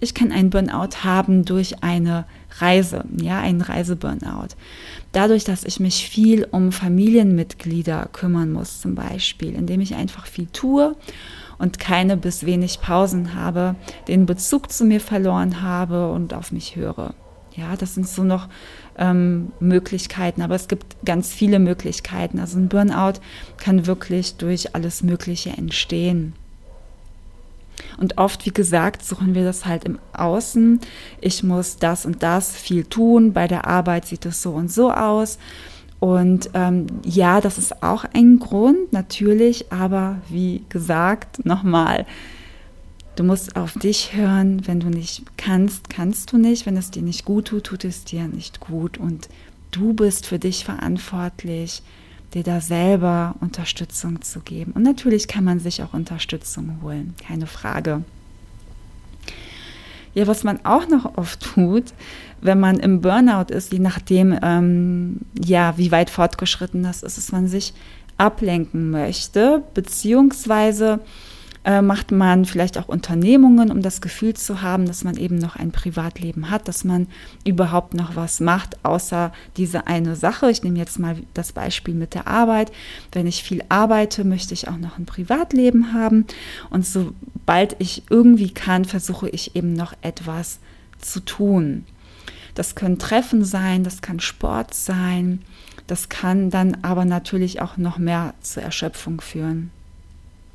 Ich 0.00 0.14
kann 0.14 0.32
einen 0.32 0.50
Burnout 0.50 1.04
haben 1.04 1.44
durch 1.44 1.84
eine 1.84 2.24
Reise, 2.58 3.04
ja, 3.20 3.40
einen 3.40 3.60
Reiseburnout. 3.60 4.48
Dadurch, 5.12 5.44
dass 5.44 5.64
ich 5.64 5.78
mich 5.78 6.08
viel 6.08 6.46
um 6.50 6.72
Familienmitglieder 6.72 8.08
kümmern 8.12 8.52
muss, 8.52 8.80
zum 8.80 8.94
Beispiel, 8.94 9.54
indem 9.54 9.80
ich 9.80 9.94
einfach 9.94 10.26
viel 10.26 10.46
tue 10.46 10.96
und 11.58 11.78
keine 11.78 12.16
bis 12.16 12.44
wenig 12.44 12.80
Pausen 12.80 13.34
habe, 13.34 13.76
den 14.08 14.26
Bezug 14.26 14.70
zu 14.72 14.84
mir 14.84 15.00
verloren 15.00 15.62
habe 15.62 16.10
und 16.10 16.34
auf 16.34 16.50
mich 16.50 16.74
höre. 16.76 17.14
Ja, 17.58 17.76
das 17.76 17.94
sind 17.94 18.08
so 18.08 18.22
noch 18.22 18.48
ähm, 18.96 19.52
Möglichkeiten, 19.58 20.42
aber 20.42 20.54
es 20.54 20.68
gibt 20.68 20.96
ganz 21.04 21.32
viele 21.32 21.58
Möglichkeiten. 21.58 22.38
Also 22.38 22.58
ein 22.58 22.68
Burnout 22.68 23.20
kann 23.56 23.86
wirklich 23.86 24.36
durch 24.36 24.74
alles 24.74 25.02
Mögliche 25.02 25.50
entstehen. 25.50 26.34
Und 27.96 28.18
oft, 28.18 28.46
wie 28.46 28.52
gesagt, 28.52 29.04
suchen 29.04 29.34
wir 29.34 29.44
das 29.44 29.66
halt 29.66 29.84
im 29.84 29.98
Außen. 30.12 30.80
Ich 31.20 31.42
muss 31.42 31.76
das 31.76 32.06
und 32.06 32.22
das 32.22 32.52
viel 32.52 32.84
tun. 32.84 33.32
Bei 33.32 33.48
der 33.48 33.66
Arbeit 33.66 34.06
sieht 34.06 34.24
es 34.26 34.40
so 34.42 34.52
und 34.52 34.70
so 34.70 34.92
aus. 34.92 35.38
Und 36.00 36.50
ähm, 36.54 36.86
ja, 37.04 37.40
das 37.40 37.58
ist 37.58 37.82
auch 37.82 38.04
ein 38.14 38.38
Grund, 38.38 38.92
natürlich, 38.92 39.72
aber 39.72 40.18
wie 40.28 40.62
gesagt, 40.68 41.44
nochmal, 41.44 42.06
du 43.18 43.24
musst 43.24 43.56
auf 43.56 43.72
dich 43.74 44.14
hören. 44.14 44.66
Wenn 44.66 44.80
du 44.80 44.88
nicht 44.88 45.24
kannst, 45.36 45.90
kannst 45.90 46.32
du 46.32 46.38
nicht. 46.38 46.66
Wenn 46.66 46.76
es 46.76 46.90
dir 46.90 47.02
nicht 47.02 47.24
gut 47.24 47.48
tut, 47.48 47.64
tut 47.64 47.84
es 47.84 48.04
dir 48.04 48.28
nicht 48.28 48.60
gut. 48.60 48.98
Und 48.98 49.28
du 49.70 49.92
bist 49.92 50.26
für 50.26 50.38
dich 50.38 50.64
verantwortlich 50.64 51.82
dir 52.34 52.42
da 52.42 52.60
selber 52.60 53.34
Unterstützung 53.40 54.22
zu 54.22 54.40
geben. 54.40 54.72
Und 54.72 54.82
natürlich 54.82 55.28
kann 55.28 55.44
man 55.44 55.60
sich 55.60 55.82
auch 55.82 55.94
Unterstützung 55.94 56.78
holen, 56.82 57.14
keine 57.26 57.46
Frage. 57.46 58.04
Ja, 60.14 60.26
was 60.26 60.44
man 60.44 60.64
auch 60.64 60.88
noch 60.88 61.16
oft 61.16 61.40
tut, 61.54 61.84
wenn 62.40 62.60
man 62.60 62.78
im 62.78 63.00
Burnout 63.00 63.52
ist, 63.52 63.72
je 63.72 63.78
nachdem, 63.78 64.38
ähm, 64.42 65.20
ja, 65.42 65.76
wie 65.76 65.90
weit 65.90 66.10
fortgeschritten 66.10 66.82
das 66.82 67.02
ist, 67.02 67.16
dass 67.18 67.32
man 67.32 67.48
sich 67.48 67.72
ablenken 68.16 68.90
möchte, 68.90 69.62
beziehungsweise 69.74 71.00
äh, 71.68 71.82
macht 71.82 72.12
man 72.12 72.46
vielleicht 72.46 72.78
auch 72.78 72.88
Unternehmungen, 72.88 73.70
um 73.70 73.82
das 73.82 74.00
Gefühl 74.00 74.32
zu 74.32 74.62
haben, 74.62 74.86
dass 74.86 75.04
man 75.04 75.18
eben 75.18 75.36
noch 75.36 75.54
ein 75.54 75.70
Privatleben 75.70 76.50
hat, 76.50 76.66
dass 76.66 76.82
man 76.82 77.08
überhaupt 77.44 77.92
noch 77.92 78.16
was 78.16 78.40
macht, 78.40 78.82
außer 78.86 79.34
diese 79.58 79.86
eine 79.86 80.16
Sache. 80.16 80.50
Ich 80.50 80.62
nehme 80.62 80.78
jetzt 80.78 80.98
mal 80.98 81.16
das 81.34 81.52
Beispiel 81.52 81.92
mit 81.92 82.14
der 82.14 82.26
Arbeit. 82.26 82.72
Wenn 83.12 83.26
ich 83.26 83.42
viel 83.42 83.62
arbeite, 83.68 84.24
möchte 84.24 84.54
ich 84.54 84.66
auch 84.66 84.78
noch 84.78 84.96
ein 84.98 85.04
Privatleben 85.04 85.92
haben. 85.92 86.24
Und 86.70 86.86
sobald 86.86 87.76
ich 87.80 88.04
irgendwie 88.08 88.50
kann, 88.54 88.86
versuche 88.86 89.28
ich 89.28 89.54
eben 89.54 89.74
noch 89.74 89.92
etwas 90.00 90.60
zu 90.98 91.20
tun. 91.20 91.84
Das 92.54 92.76
können 92.76 92.98
Treffen 92.98 93.44
sein, 93.44 93.84
das 93.84 94.00
kann 94.00 94.20
Sport 94.20 94.72
sein, 94.72 95.42
das 95.86 96.08
kann 96.08 96.48
dann 96.48 96.78
aber 96.80 97.04
natürlich 97.04 97.60
auch 97.60 97.76
noch 97.76 97.98
mehr 97.98 98.32
zur 98.40 98.62
Erschöpfung 98.62 99.20
führen. 99.20 99.70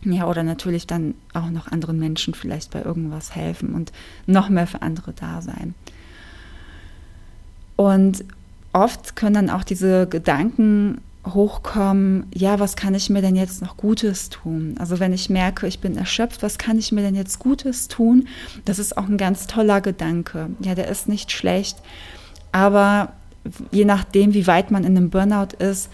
Ja, 0.06 0.28
oder 0.28 0.44
natürlich 0.44 0.88
dann 0.88 1.14
auch 1.34 1.50
noch 1.50 1.72
anderen 1.72 2.00
Menschen 2.00 2.34
vielleicht 2.34 2.72
bei 2.72 2.82
irgendwas 2.82 3.36
helfen 3.36 3.74
und 3.74 3.92
noch 4.26 4.50
mehr 4.50 4.68
für 4.68 4.82
andere 4.82 5.14
da 5.14 5.42
sein. 5.42 5.74
Und 7.76 8.24
oft 8.74 9.16
können 9.16 9.34
dann 9.36 9.50
auch 9.50 9.64
diese 9.64 10.08
Gedanken 10.08 11.00
hochkommen, 11.26 12.26
ja, 12.34 12.60
was 12.60 12.76
kann 12.76 12.96
ich 12.96 13.10
mir 13.10 13.22
denn 13.22 13.36
jetzt 13.36 13.62
noch 13.62 13.78
Gutes 13.78 14.30
tun? 14.30 14.76
Also 14.78 15.00
wenn 15.00 15.14
ich 15.14 15.30
merke, 15.30 15.68
ich 15.68 15.80
bin 15.80 15.96
erschöpft, 15.96 16.44
was 16.44 16.58
kann 16.58 16.78
ich 16.78 16.92
mir 16.92 17.02
denn 17.02 17.16
jetzt 17.16 17.40
Gutes 17.40 17.88
tun? 17.88 18.28
Das 18.66 18.78
ist 18.78 18.98
auch 18.98 19.08
ein 19.08 19.18
ganz 19.18 19.48
toller 19.48 19.80
Gedanke. 19.80 20.50
Ja, 20.60 20.76
der 20.76 20.90
ist 20.90 21.08
nicht 21.08 21.32
schlecht, 21.32 21.78
aber 22.52 23.14
je 23.72 23.86
nachdem, 23.86 24.34
wie 24.34 24.48
weit 24.48 24.72
man 24.72 24.84
in 24.84 24.98
einem 24.98 25.10
Burnout 25.10 25.56
ist, 25.60 25.90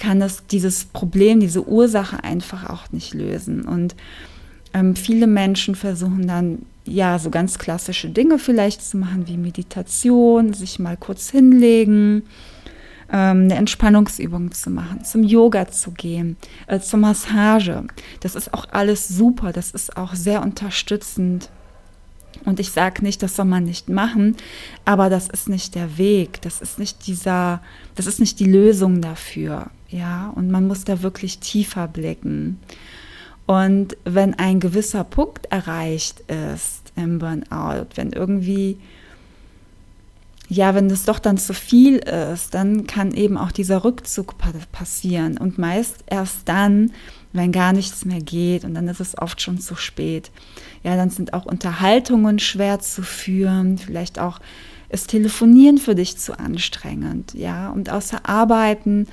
kann 0.00 0.20
das 0.20 0.46
dieses 0.46 0.84
Problem, 0.84 1.40
diese 1.40 1.66
Ursache 1.66 2.22
einfach 2.22 2.68
auch 2.70 2.90
nicht 2.92 3.14
lösen. 3.14 3.62
Und 3.66 3.94
ähm, 4.74 4.96
viele 4.96 5.26
Menschen 5.26 5.74
versuchen 5.74 6.26
dann 6.26 6.66
ja 6.84 7.18
so 7.18 7.30
ganz 7.30 7.58
klassische 7.58 8.08
Dinge 8.08 8.38
vielleicht 8.38 8.82
zu 8.82 8.96
machen, 8.96 9.26
wie 9.26 9.36
Meditation, 9.36 10.52
sich 10.52 10.78
mal 10.78 10.96
kurz 10.96 11.30
hinlegen, 11.30 12.22
ähm, 13.12 13.44
eine 13.44 13.54
Entspannungsübung 13.54 14.52
zu 14.52 14.70
machen, 14.70 15.04
zum 15.04 15.22
Yoga 15.22 15.68
zu 15.68 15.92
gehen, 15.92 16.36
äh, 16.66 16.80
zur 16.80 17.00
Massage. 17.00 17.84
Das 18.20 18.34
ist 18.34 18.52
auch 18.54 18.66
alles 18.70 19.08
super, 19.08 19.52
das 19.52 19.70
ist 19.70 19.96
auch 19.96 20.14
sehr 20.14 20.42
unterstützend. 20.42 21.50
Und 22.44 22.60
ich 22.60 22.70
sage 22.70 23.02
nicht, 23.02 23.22
das 23.22 23.34
soll 23.34 23.46
man 23.46 23.64
nicht 23.64 23.88
machen, 23.88 24.36
aber 24.84 25.08
das 25.08 25.28
ist 25.28 25.48
nicht 25.48 25.74
der 25.74 25.98
Weg, 25.98 26.42
das 26.42 26.60
ist 26.60 26.78
nicht 26.78 27.06
dieser, 27.06 27.60
das 27.94 28.06
ist 28.06 28.20
nicht 28.20 28.38
die 28.38 28.50
Lösung 28.50 29.00
dafür. 29.00 29.70
Ja, 29.88 30.32
und 30.34 30.50
man 30.50 30.66
muss 30.66 30.84
da 30.84 31.02
wirklich 31.02 31.38
tiefer 31.38 31.86
blicken. 31.88 32.60
Und 33.46 33.96
wenn 34.04 34.34
ein 34.34 34.58
gewisser 34.58 35.04
Punkt 35.04 35.46
erreicht 35.46 36.20
ist 36.28 36.92
im 36.96 37.20
Burnout, 37.20 37.86
wenn 37.94 38.12
irgendwie, 38.12 38.78
ja, 40.48 40.74
wenn 40.74 40.88
das 40.88 41.04
doch 41.04 41.20
dann 41.20 41.38
zu 41.38 41.54
viel 41.54 41.98
ist, 41.98 42.54
dann 42.54 42.88
kann 42.88 43.12
eben 43.12 43.38
auch 43.38 43.52
dieser 43.52 43.84
Rückzug 43.84 44.34
passieren. 44.72 45.38
Und 45.38 45.58
meist 45.58 45.98
erst 46.06 46.48
dann, 46.48 46.90
wenn 47.32 47.52
gar 47.52 47.72
nichts 47.72 48.04
mehr 48.04 48.20
geht 48.20 48.64
und 48.64 48.74
dann 48.74 48.88
ist 48.88 49.00
es 49.00 49.16
oft 49.16 49.40
schon 49.40 49.60
zu 49.60 49.76
spät. 49.76 50.32
Ja, 50.82 50.96
dann 50.96 51.10
sind 51.10 51.32
auch 51.32 51.46
Unterhaltungen 51.46 52.40
schwer 52.40 52.80
zu 52.80 53.02
führen, 53.02 53.78
vielleicht 53.78 54.18
auch 54.18 54.40
ist 54.88 55.08
Telefonieren 55.08 55.78
für 55.78 55.94
dich 55.94 56.18
zu 56.18 56.38
anstrengend, 56.38 57.34
ja, 57.34 57.70
und 57.70 57.90
außer 57.90 58.28
Arbeiten 58.28 59.06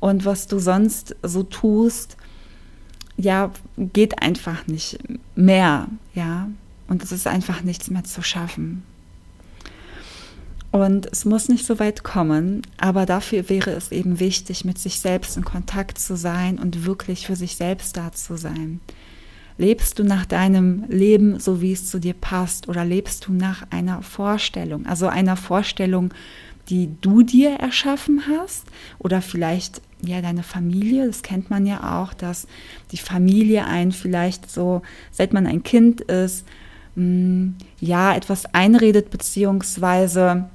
und 0.00 0.24
was 0.24 0.46
du 0.46 0.58
sonst 0.58 1.16
so 1.22 1.42
tust, 1.42 2.16
ja, 3.16 3.50
geht 3.76 4.22
einfach 4.22 4.66
nicht 4.66 4.98
mehr, 5.34 5.88
ja, 6.14 6.48
und 6.88 7.02
es 7.02 7.12
ist 7.12 7.26
einfach 7.26 7.62
nichts 7.62 7.90
mehr 7.90 8.04
zu 8.04 8.22
schaffen. 8.22 8.82
Und 10.72 11.06
es 11.06 11.24
muss 11.24 11.48
nicht 11.48 11.66
so 11.66 11.80
weit 11.80 12.04
kommen, 12.04 12.62
aber 12.78 13.04
dafür 13.04 13.48
wäre 13.48 13.70
es 13.72 13.90
eben 13.90 14.20
wichtig, 14.20 14.64
mit 14.64 14.78
sich 14.78 15.00
selbst 15.00 15.36
in 15.36 15.44
Kontakt 15.44 15.98
zu 15.98 16.16
sein 16.16 16.58
und 16.58 16.86
wirklich 16.86 17.26
für 17.26 17.34
sich 17.34 17.56
selbst 17.56 17.96
da 17.96 18.12
zu 18.12 18.36
sein. 18.36 18.80
Lebst 19.60 19.98
du 19.98 20.04
nach 20.04 20.24
deinem 20.24 20.84
Leben 20.88 21.38
so, 21.38 21.60
wie 21.60 21.72
es 21.72 21.84
zu 21.84 21.98
dir 21.98 22.14
passt, 22.14 22.66
oder 22.66 22.82
lebst 22.82 23.26
du 23.26 23.34
nach 23.34 23.66
einer 23.68 24.00
Vorstellung, 24.00 24.86
also 24.86 25.06
einer 25.06 25.36
Vorstellung, 25.36 26.14
die 26.70 26.88
du 27.02 27.22
dir 27.22 27.50
erschaffen 27.50 28.22
hast, 28.26 28.64
oder 28.98 29.20
vielleicht 29.20 29.82
ja 30.00 30.22
deine 30.22 30.44
Familie, 30.44 31.06
das 31.06 31.22
kennt 31.22 31.50
man 31.50 31.66
ja 31.66 32.00
auch, 32.00 32.14
dass 32.14 32.46
die 32.90 32.96
Familie 32.96 33.66
einen 33.66 33.92
vielleicht 33.92 34.50
so, 34.50 34.80
seit 35.10 35.34
man 35.34 35.46
ein 35.46 35.62
Kind 35.62 36.00
ist, 36.00 36.46
mh, 36.94 37.04
mm, 37.04 37.54
ja 37.80 38.16
etwas 38.16 38.46
einredet 38.54 39.10
beziehungsweise 39.10 40.48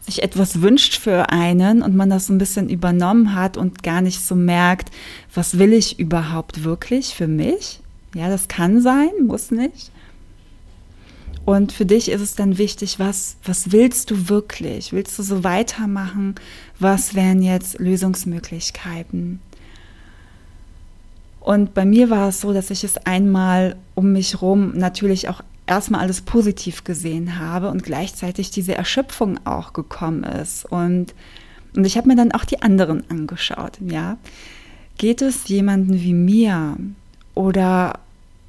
sich 0.00 0.22
etwas 0.22 0.60
wünscht 0.60 0.98
für 0.98 1.30
einen 1.30 1.80
und 1.80 1.96
man 1.96 2.10
das 2.10 2.26
so 2.26 2.34
ein 2.34 2.38
bisschen 2.38 2.68
übernommen 2.68 3.34
hat 3.34 3.56
und 3.56 3.82
gar 3.82 4.02
nicht 4.02 4.20
so 4.20 4.34
merkt, 4.34 4.90
was 5.32 5.58
will 5.58 5.72
ich 5.72 5.98
überhaupt 5.98 6.62
wirklich 6.62 7.14
für 7.14 7.26
mich? 7.26 7.80
Ja, 8.16 8.30
das 8.30 8.48
kann 8.48 8.80
sein, 8.80 9.10
muss 9.26 9.50
nicht. 9.50 9.90
Und 11.44 11.70
für 11.70 11.84
dich 11.84 12.10
ist 12.10 12.22
es 12.22 12.34
dann 12.34 12.56
wichtig, 12.58 12.98
was, 12.98 13.36
was 13.44 13.70
willst 13.72 14.10
du 14.10 14.28
wirklich? 14.28 14.92
Willst 14.92 15.18
du 15.18 15.22
so 15.22 15.44
weitermachen? 15.44 16.34
Was 16.78 17.14
wären 17.14 17.42
jetzt 17.42 17.78
Lösungsmöglichkeiten? 17.78 19.40
Und 21.40 21.74
bei 21.74 21.84
mir 21.84 22.10
war 22.10 22.30
es 22.30 22.40
so, 22.40 22.52
dass 22.52 22.70
ich 22.70 22.82
es 22.82 22.96
einmal 22.96 23.76
um 23.94 24.12
mich 24.12 24.40
rum 24.40 24.72
natürlich 24.76 25.28
auch 25.28 25.42
erstmal 25.66 26.00
alles 26.00 26.22
positiv 26.22 26.84
gesehen 26.84 27.38
habe 27.38 27.68
und 27.68 27.84
gleichzeitig 27.84 28.50
diese 28.50 28.74
Erschöpfung 28.74 29.38
auch 29.44 29.74
gekommen 29.74 30.24
ist. 30.24 30.64
Und, 30.64 31.14
und 31.76 31.84
ich 31.84 31.98
habe 31.98 32.08
mir 32.08 32.16
dann 32.16 32.32
auch 32.32 32.44
die 32.44 32.62
anderen 32.62 33.08
angeschaut, 33.10 33.78
ja. 33.80 34.16
Geht 34.98 35.20
es 35.20 35.46
jemanden 35.48 36.00
wie 36.00 36.14
mir? 36.14 36.78
Oder 37.34 38.00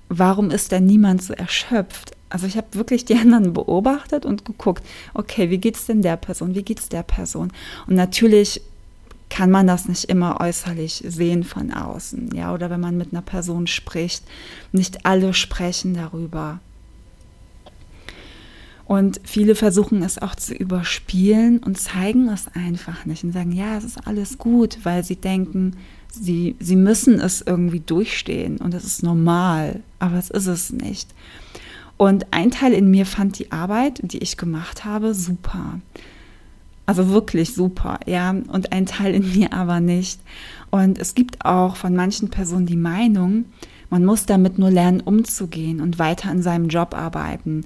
warum 0.09 0.51
ist 0.51 0.71
denn 0.71 0.85
niemand 0.85 1.21
so 1.23 1.33
erschöpft? 1.33 2.11
Also 2.29 2.47
ich 2.47 2.57
habe 2.57 2.67
wirklich 2.71 3.05
die 3.05 3.15
anderen 3.17 3.53
beobachtet 3.53 4.25
und 4.25 4.45
geguckt, 4.45 4.83
okay, 5.13 5.49
wie 5.49 5.57
geht 5.57 5.75
es 5.75 5.85
denn 5.85 6.01
der 6.01 6.17
Person, 6.17 6.55
wie 6.55 6.63
geht 6.63 6.79
es 6.79 6.89
der 6.89 7.03
Person? 7.03 7.51
Und 7.87 7.95
natürlich 7.95 8.61
kann 9.29 9.51
man 9.51 9.67
das 9.67 9.87
nicht 9.87 10.05
immer 10.05 10.39
äußerlich 10.39 11.03
sehen 11.05 11.43
von 11.43 11.73
außen, 11.73 12.33
ja, 12.33 12.53
oder 12.53 12.69
wenn 12.69 12.79
man 12.79 12.97
mit 12.97 13.11
einer 13.11 13.21
Person 13.21 13.67
spricht, 13.67 14.23
nicht 14.71 15.05
alle 15.05 15.33
sprechen 15.33 15.93
darüber. 15.93 16.59
Und 18.87 19.19
viele 19.25 19.55
versuchen 19.55 20.01
es 20.01 20.17
auch 20.17 20.33
zu 20.33 20.53
überspielen 20.53 21.59
und 21.59 21.77
zeigen 21.77 22.29
es 22.29 22.45
einfach 22.55 23.05
nicht 23.05 23.25
und 23.25 23.33
sagen, 23.33 23.51
ja, 23.51 23.77
es 23.77 23.83
ist 23.83 24.07
alles 24.07 24.37
gut, 24.37 24.79
weil 24.83 25.03
sie 25.03 25.17
denken, 25.17 25.75
sie, 26.09 26.55
sie 26.61 26.77
müssen 26.77 27.19
es 27.19 27.41
irgendwie 27.41 27.81
durchstehen 27.81 28.57
und 28.57 28.73
es 28.73 28.85
ist 28.85 29.03
normal, 29.03 29.81
aber 29.99 30.17
es 30.17 30.29
ist 30.29 30.47
es 30.47 30.71
nicht. 30.71 31.13
Und 31.97 32.27
ein 32.31 32.49
Teil 32.49 32.71
in 32.71 32.89
mir 32.89 33.05
fand 33.05 33.37
die 33.39 33.51
Arbeit, 33.51 33.99
die 34.03 34.19
ich 34.19 34.37
gemacht 34.37 34.85
habe, 34.85 35.13
super. 35.13 35.81
Also 36.85 37.09
wirklich 37.09 37.53
super, 37.53 37.99
ja. 38.05 38.29
Und 38.29 38.71
ein 38.71 38.85
Teil 38.85 39.13
in 39.13 39.33
mir 39.33 39.51
aber 39.51 39.81
nicht. 39.81 40.21
Und 40.71 40.97
es 40.97 41.13
gibt 41.13 41.43
auch 41.43 41.75
von 41.75 41.93
manchen 41.93 42.29
Personen 42.29 42.67
die 42.67 42.77
Meinung, 42.77 43.45
man 43.89 44.03
muss 44.03 44.25
damit 44.25 44.59
nur 44.59 44.69
lernen, 44.69 45.01
umzugehen 45.01 45.79
und 45.79 45.97
weiter 45.97 46.29
an 46.29 46.41
seinem 46.41 46.67
Job 46.67 46.93
arbeiten. 46.93 47.65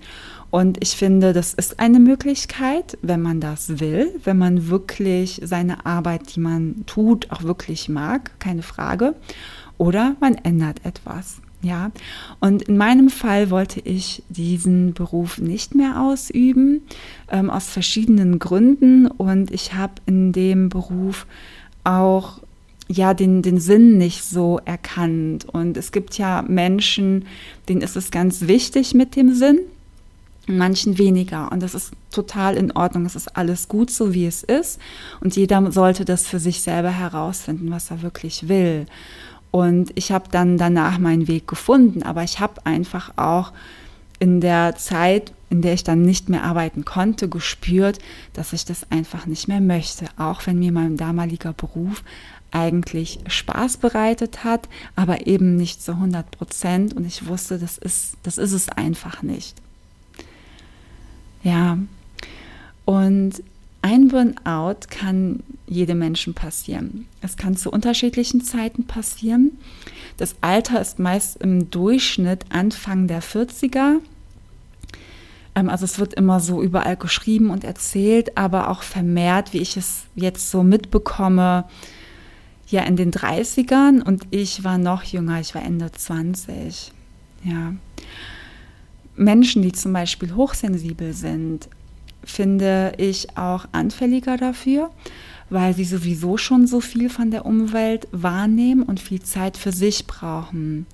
Und 0.51 0.84
ich 0.84 0.98
finde, 0.98 1.31
das 1.31 1.53
ist 1.53 1.79
eine 1.79 2.00
Möglichkeit, 2.00 2.98
wenn 3.01 3.22
man 3.22 3.39
das 3.39 3.79
will, 3.79 4.20
wenn 4.25 4.38
man 4.38 4.67
wirklich 4.67 5.41
seine 5.43 5.86
Arbeit, 5.86 6.36
die 6.36 6.41
man 6.41 6.84
tut, 6.86 7.31
auch 7.31 7.43
wirklich 7.43 7.88
mag, 7.88 8.38
keine 8.39 8.62
Frage. 8.62 9.15
Oder 9.77 10.15
man 10.20 10.36
ändert 10.36 10.86
etwas. 10.86 11.38
Ja, 11.63 11.91
und 12.39 12.63
in 12.63 12.75
meinem 12.75 13.10
Fall 13.10 13.50
wollte 13.51 13.79
ich 13.81 14.24
diesen 14.29 14.93
Beruf 14.93 15.38
nicht 15.38 15.75
mehr 15.75 16.01
ausüben, 16.01 16.81
ähm, 17.29 17.50
aus 17.50 17.70
verschiedenen 17.70 18.39
Gründen. 18.39 19.08
Und 19.08 19.51
ich 19.51 19.74
habe 19.74 19.93
in 20.05 20.34
dem 20.34 20.70
Beruf 20.70 21.27
auch 21.84 22.39
ja 22.88 23.13
den, 23.13 23.41
den 23.41 23.60
Sinn 23.60 23.98
nicht 23.98 24.24
so 24.24 24.60
erkannt. 24.65 25.46
Und 25.46 25.77
es 25.77 25.91
gibt 25.91 26.17
ja 26.17 26.43
Menschen, 26.48 27.25
denen 27.70 27.81
ist 27.81 27.96
es 27.96 28.12
ganz 28.12 28.48
wichtig 28.48 28.93
mit 28.93 29.15
dem 29.15 29.34
Sinn, 29.34 29.60
manchen 30.48 30.98
weniger. 30.98 31.51
Und 31.51 31.62
das 31.62 31.75
ist 31.75 31.91
total 32.12 32.55
in 32.55 32.71
Ordnung. 32.71 33.05
Es 33.05 33.15
ist 33.15 33.36
alles 33.38 33.67
gut 33.67 33.91
so, 33.91 34.13
wie 34.13 34.25
es 34.25 34.43
ist. 34.43 34.79
Und 35.19 35.36
jeder 35.36 35.71
sollte 35.71 36.05
das 36.05 36.27
für 36.27 36.39
sich 36.39 36.61
selber 36.61 36.92
herausfinden, 36.92 37.72
was 37.72 37.92
er 37.92 38.01
wirklich 38.01 38.48
will. 38.48 38.85
Und 39.51 39.92
ich 39.96 40.11
habe 40.11 40.29
dann 40.31 40.57
danach 40.57 40.98
meinen 40.98 41.27
Weg 41.27 41.48
gefunden, 41.48 42.03
aber 42.03 42.24
ich 42.24 42.39
habe 42.39 42.65
einfach 42.65 43.11
auch 43.18 43.51
in 44.18 44.39
der 44.39 44.75
Zeit, 44.75 45.33
in 45.50 45.61
der 45.61 45.74
ich 45.74 45.83
dann 45.83 46.03
nicht 46.03 46.29
mehr 46.29 46.44
arbeiten 46.44 46.85
konnte, 46.85 47.27
gespürt, 47.27 48.00
dass 48.33 48.53
ich 48.53 48.65
das 48.65 48.89
einfach 48.92 49.25
nicht 49.25 49.48
mehr 49.48 49.59
möchte, 49.59 50.05
auch 50.18 50.46
wenn 50.46 50.59
mir 50.59 50.72
mein 50.72 50.96
damaliger 50.96 51.53
Beruf 51.53 52.03
eigentlich 52.51 53.20
Spaß 53.27 53.77
bereitet 53.77 54.44
hat, 54.44 54.70
aber 54.96 55.27
eben 55.27 55.55
nicht 55.55 55.81
zu 55.81 55.94
100 55.94 56.31
Prozent 56.31 56.94
und 56.96 57.05
ich 57.05 57.27
wusste, 57.27 57.57
das 57.57 57.77
ist, 57.77 58.18
das 58.24 58.37
ist 58.37 58.51
es 58.51 58.70
einfach 58.70 59.24
nicht. 59.24 59.55
Ja, 61.43 61.77
und 62.85 63.43
ein 63.81 64.07
Burnout 64.09 64.87
kann 64.89 65.43
jedem 65.65 65.99
Menschen 65.99 66.33
passieren. 66.33 67.07
Es 67.21 67.37
kann 67.37 67.55
zu 67.55 67.71
unterschiedlichen 67.71 68.41
Zeiten 68.41 68.85
passieren. 68.85 69.57
Das 70.17 70.35
Alter 70.41 70.81
ist 70.81 70.99
meist 70.99 71.37
im 71.41 71.71
Durchschnitt 71.71 72.45
Anfang 72.49 73.07
der 73.07 73.23
40er. 73.23 73.99
Ähm, 75.55 75.69
also 75.69 75.85
es 75.85 75.97
wird 75.97 76.13
immer 76.13 76.39
so 76.39 76.61
überall 76.61 76.97
geschrieben 76.97 77.49
und 77.49 77.63
erzählt, 77.63 78.37
aber 78.37 78.69
auch 78.69 78.83
vermehrt, 78.83 79.53
wie 79.53 79.59
ich 79.59 79.77
es 79.77 80.03
jetzt 80.15 80.51
so 80.51 80.63
mitbekomme, 80.63 81.65
ja 82.67 82.83
in 82.83 82.95
den 82.95 83.11
30ern 83.11 84.01
und 84.01 84.23
ich 84.31 84.63
war 84.63 84.77
noch 84.77 85.03
jünger, 85.03 85.39
ich 85.41 85.53
war 85.55 85.63
Ende 85.63 85.91
20. 85.91 86.91
Ja. 87.43 87.73
Menschen, 89.22 89.62
die 89.62 89.72
zum 89.72 89.94
Beispiel 89.94 90.34
hochsensibel 90.36 91.14
sind, 91.14 91.70
finde 92.24 92.94
ich 92.98 93.38
auch 93.38 93.66
anfälliger 93.72 94.36
dafür, 94.36 94.90
weil 95.50 95.75
sie 95.75 95.86
sowieso 95.86 96.38
schon 96.38 96.66
so 96.66 96.81
viel 96.81 97.10
von 97.10 97.29
der 97.29 97.46
Umwelt 97.46 98.07
wahrnehmen 98.12 98.84
und 98.84 99.00
viel 99.00 99.22
Zeit 99.22 99.57
für 99.57 99.72
sich 99.72 100.07
brauchen. 100.07 100.88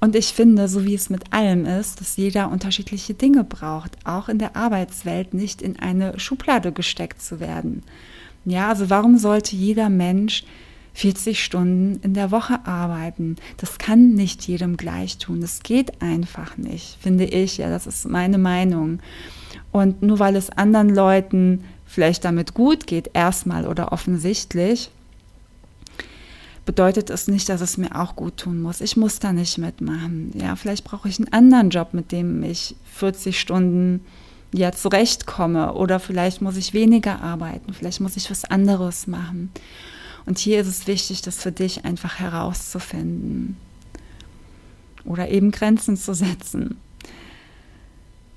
Und 0.00 0.14
ich 0.14 0.28
finde, 0.28 0.68
so 0.68 0.84
wie 0.84 0.94
es 0.94 1.10
mit 1.10 1.32
allem 1.32 1.64
ist, 1.64 2.00
dass 2.00 2.16
jeder 2.16 2.50
unterschiedliche 2.50 3.14
Dinge 3.14 3.44
braucht, 3.44 3.96
auch 4.04 4.28
in 4.28 4.38
der 4.38 4.54
Arbeitswelt 4.54 5.34
nicht 5.34 5.60
in 5.60 5.78
eine 5.78 6.20
Schublade 6.20 6.70
gesteckt 6.70 7.20
zu 7.20 7.40
werden. 7.40 7.82
Ja, 8.44 8.68
also 8.68 8.90
warum 8.90 9.18
sollte 9.18 9.56
jeder 9.56 9.88
Mensch 9.88 10.44
40 10.98 11.44
Stunden 11.44 12.00
in 12.02 12.12
der 12.12 12.32
Woche 12.32 12.66
arbeiten? 12.66 13.36
Das 13.56 13.78
kann 13.78 14.14
nicht 14.14 14.48
jedem 14.48 14.76
gleich 14.76 15.18
tun. 15.18 15.40
Das 15.40 15.62
geht 15.62 16.02
einfach 16.02 16.56
nicht, 16.56 16.98
finde 17.00 17.24
ich. 17.24 17.58
Ja, 17.58 17.70
das 17.70 17.86
ist 17.86 18.08
meine 18.08 18.36
Meinung. 18.36 18.98
Und 19.70 20.02
nur 20.02 20.18
weil 20.18 20.34
es 20.34 20.50
anderen 20.50 20.92
Leuten 20.92 21.62
vielleicht 21.86 22.24
damit 22.24 22.52
gut 22.52 22.88
geht, 22.88 23.10
erstmal 23.14 23.68
oder 23.68 23.92
offensichtlich, 23.92 24.90
bedeutet 26.66 27.10
es 27.10 27.28
nicht, 27.28 27.48
dass 27.48 27.60
es 27.60 27.78
mir 27.78 27.94
auch 27.94 28.16
gut 28.16 28.36
tun 28.36 28.60
muss. 28.60 28.80
Ich 28.80 28.96
muss 28.96 29.20
da 29.20 29.32
nicht 29.32 29.56
mitmachen. 29.56 30.32
Ja, 30.34 30.56
vielleicht 30.56 30.82
brauche 30.82 31.08
ich 31.08 31.20
einen 31.20 31.32
anderen 31.32 31.70
Job, 31.70 31.94
mit 31.94 32.10
dem 32.10 32.42
ich 32.42 32.74
40 32.94 33.38
Stunden 33.38 34.04
ja 34.52 34.72
zurechtkomme 34.72 35.74
oder 35.74 36.00
vielleicht 36.00 36.42
muss 36.42 36.56
ich 36.56 36.74
weniger 36.74 37.22
arbeiten, 37.22 37.72
vielleicht 37.72 38.00
muss 38.00 38.16
ich 38.16 38.30
was 38.32 38.44
anderes 38.44 39.06
machen. 39.06 39.52
Und 40.28 40.38
hier 40.38 40.60
ist 40.60 40.66
es 40.66 40.86
wichtig, 40.86 41.22
das 41.22 41.42
für 41.42 41.52
dich 41.52 41.86
einfach 41.86 42.18
herauszufinden 42.18 43.56
oder 45.06 45.30
eben 45.30 45.52
Grenzen 45.52 45.96
zu 45.96 46.12
setzen. 46.12 46.76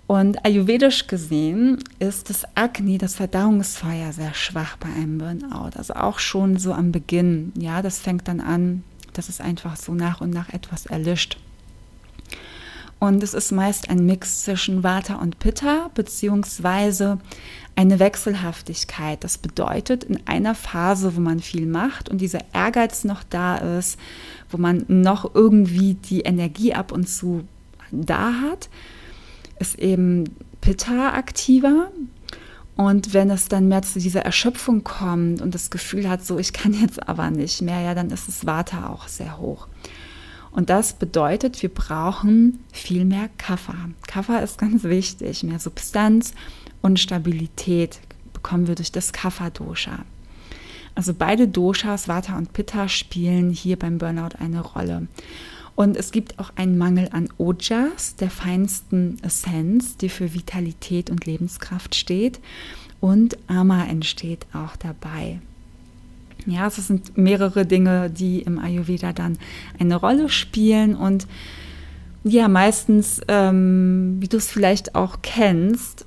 Und 0.07 0.45
ayurvedisch 0.45 1.07
gesehen 1.07 1.79
ist 1.99 2.29
das 2.29 2.45
Agni, 2.55 2.97
das 2.97 3.15
Verdauungsfeuer, 3.15 4.13
sehr 4.13 4.33
schwach 4.33 4.77
bei 4.77 4.87
einem 4.87 5.17
Burnout. 5.17 5.71
Also 5.75 5.93
auch 5.95 6.19
schon 6.19 6.55
so 6.55 6.71
am 6.71 6.93
Beginn. 6.93 7.51
Ja, 7.57 7.81
das 7.81 7.99
fängt 7.99 8.29
dann 8.29 8.39
an, 8.39 8.85
dass 9.11 9.27
es 9.27 9.41
einfach 9.41 9.75
so 9.75 9.93
nach 9.93 10.21
und 10.21 10.29
nach 10.29 10.47
etwas 10.47 10.85
erlischt. 10.85 11.37
Und 13.01 13.23
es 13.23 13.33
ist 13.33 13.51
meist 13.51 13.89
ein 13.89 14.05
Mix 14.05 14.43
zwischen 14.43 14.83
Vata 14.83 15.15
und 15.15 15.39
Pitta, 15.39 15.89
beziehungsweise 15.95 17.17
eine 17.75 17.97
Wechselhaftigkeit. 17.97 19.23
Das 19.23 19.39
bedeutet, 19.39 20.03
in 20.03 20.19
einer 20.27 20.53
Phase, 20.53 21.15
wo 21.15 21.19
man 21.19 21.39
viel 21.39 21.65
macht 21.65 22.09
und 22.09 22.21
dieser 22.21 22.41
Ehrgeiz 22.53 23.03
noch 23.03 23.23
da 23.23 23.57
ist, 23.57 23.99
wo 24.51 24.57
man 24.57 24.85
noch 24.87 25.33
irgendwie 25.33 25.95
die 25.95 26.21
Energie 26.21 26.75
ab 26.75 26.91
und 26.91 27.09
zu 27.09 27.43
da 27.91 28.33
hat, 28.33 28.69
ist 29.57 29.79
eben 29.79 30.25
Pitta 30.61 31.13
aktiver. 31.13 31.89
Und 32.75 33.15
wenn 33.15 33.31
es 33.31 33.47
dann 33.47 33.67
mehr 33.67 33.81
zu 33.81 33.97
dieser 33.97 34.21
Erschöpfung 34.21 34.83
kommt 34.83 35.41
und 35.41 35.55
das 35.55 35.71
Gefühl 35.71 36.07
hat, 36.07 36.23
so 36.23 36.37
ich 36.37 36.53
kann 36.53 36.79
jetzt 36.79 37.09
aber 37.09 37.31
nicht 37.31 37.63
mehr, 37.63 37.81
ja, 37.81 37.95
dann 37.95 38.11
ist 38.11 38.27
das 38.27 38.45
Vata 38.45 38.89
auch 38.89 39.07
sehr 39.07 39.39
hoch. 39.39 39.67
Und 40.51 40.69
das 40.69 40.93
bedeutet, 40.93 41.61
wir 41.61 41.69
brauchen 41.69 42.59
viel 42.73 43.05
mehr 43.05 43.29
Kaffer. 43.37 43.89
Kaffer 44.07 44.43
ist 44.43 44.57
ganz 44.57 44.83
wichtig. 44.83 45.43
Mehr 45.43 45.59
Substanz 45.59 46.33
und 46.81 46.99
Stabilität 46.99 47.99
bekommen 48.33 48.67
wir 48.67 48.75
durch 48.75 48.91
das 48.91 49.13
Kapha-Dosha. 49.13 49.99
Also 50.93 51.13
beide 51.13 51.47
Doshas, 51.47 52.07
Vata 52.07 52.37
und 52.37 52.51
Pitta, 52.51 52.89
spielen 52.89 53.51
hier 53.51 53.79
beim 53.79 53.97
Burnout 53.97 54.35
eine 54.39 54.61
Rolle. 54.61 55.07
Und 55.75 55.95
es 55.95 56.11
gibt 56.11 56.37
auch 56.37 56.51
einen 56.57 56.77
Mangel 56.77 57.07
an 57.11 57.29
Ojas, 57.37 58.17
der 58.17 58.29
feinsten 58.29 59.17
Essenz, 59.23 59.95
die 59.95 60.09
für 60.09 60.33
Vitalität 60.33 61.09
und 61.09 61.25
Lebenskraft 61.25 61.95
steht. 61.95 62.41
Und 62.99 63.37
Ama 63.47 63.85
entsteht 63.85 64.45
auch 64.53 64.75
dabei. 64.75 65.39
Ja, 66.45 66.67
es 66.67 66.75
sind 66.75 67.17
mehrere 67.17 67.65
Dinge, 67.65 68.09
die 68.09 68.41
im 68.41 68.57
Ayurveda 68.59 69.13
dann 69.13 69.37
eine 69.79 69.95
Rolle 69.95 70.29
spielen 70.29 70.95
und 70.95 71.27
ja, 72.23 72.47
meistens, 72.47 73.21
ähm, 73.27 74.17
wie 74.19 74.27
du 74.27 74.37
es 74.37 74.51
vielleicht 74.51 74.93
auch 74.95 75.19
kennst, 75.23 76.05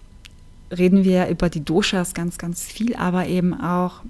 reden 0.71 1.05
wir 1.05 1.29
über 1.29 1.49
die 1.49 1.65
Doshas 1.65 2.15
ganz, 2.15 2.39
ganz 2.39 2.63
viel, 2.63 2.95
aber 2.95 3.27
eben 3.27 3.53
auch, 3.53 4.03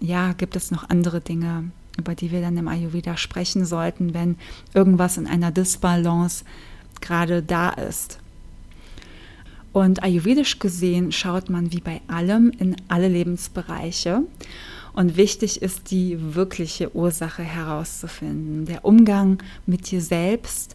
ja, 0.00 0.32
gibt 0.32 0.56
es 0.56 0.70
noch 0.70 0.90
andere 0.90 1.20
Dinge, 1.20 1.70
über 1.98 2.14
die 2.14 2.30
wir 2.30 2.42
dann 2.42 2.56
im 2.58 2.68
Ayurveda 2.68 3.16
sprechen 3.16 3.64
sollten, 3.64 4.12
wenn 4.12 4.36
irgendwas 4.74 5.16
in 5.16 5.26
einer 5.26 5.50
Disbalance 5.50 6.44
gerade 7.00 7.42
da 7.42 7.70
ist. 7.70 8.18
Und 9.72 10.02
ayurvedisch 10.02 10.58
gesehen 10.58 11.12
schaut 11.12 11.50
man 11.50 11.72
wie 11.72 11.80
bei 11.80 12.00
allem 12.08 12.50
in 12.50 12.76
alle 12.88 13.08
Lebensbereiche. 13.08 14.22
Und 14.96 15.18
wichtig 15.18 15.60
ist 15.60 15.90
die 15.90 16.34
wirkliche 16.34 16.96
Ursache 16.96 17.42
herauszufinden. 17.42 18.64
Der 18.64 18.84
Umgang 18.86 19.42
mit 19.66 19.90
dir 19.90 20.00
selbst 20.00 20.74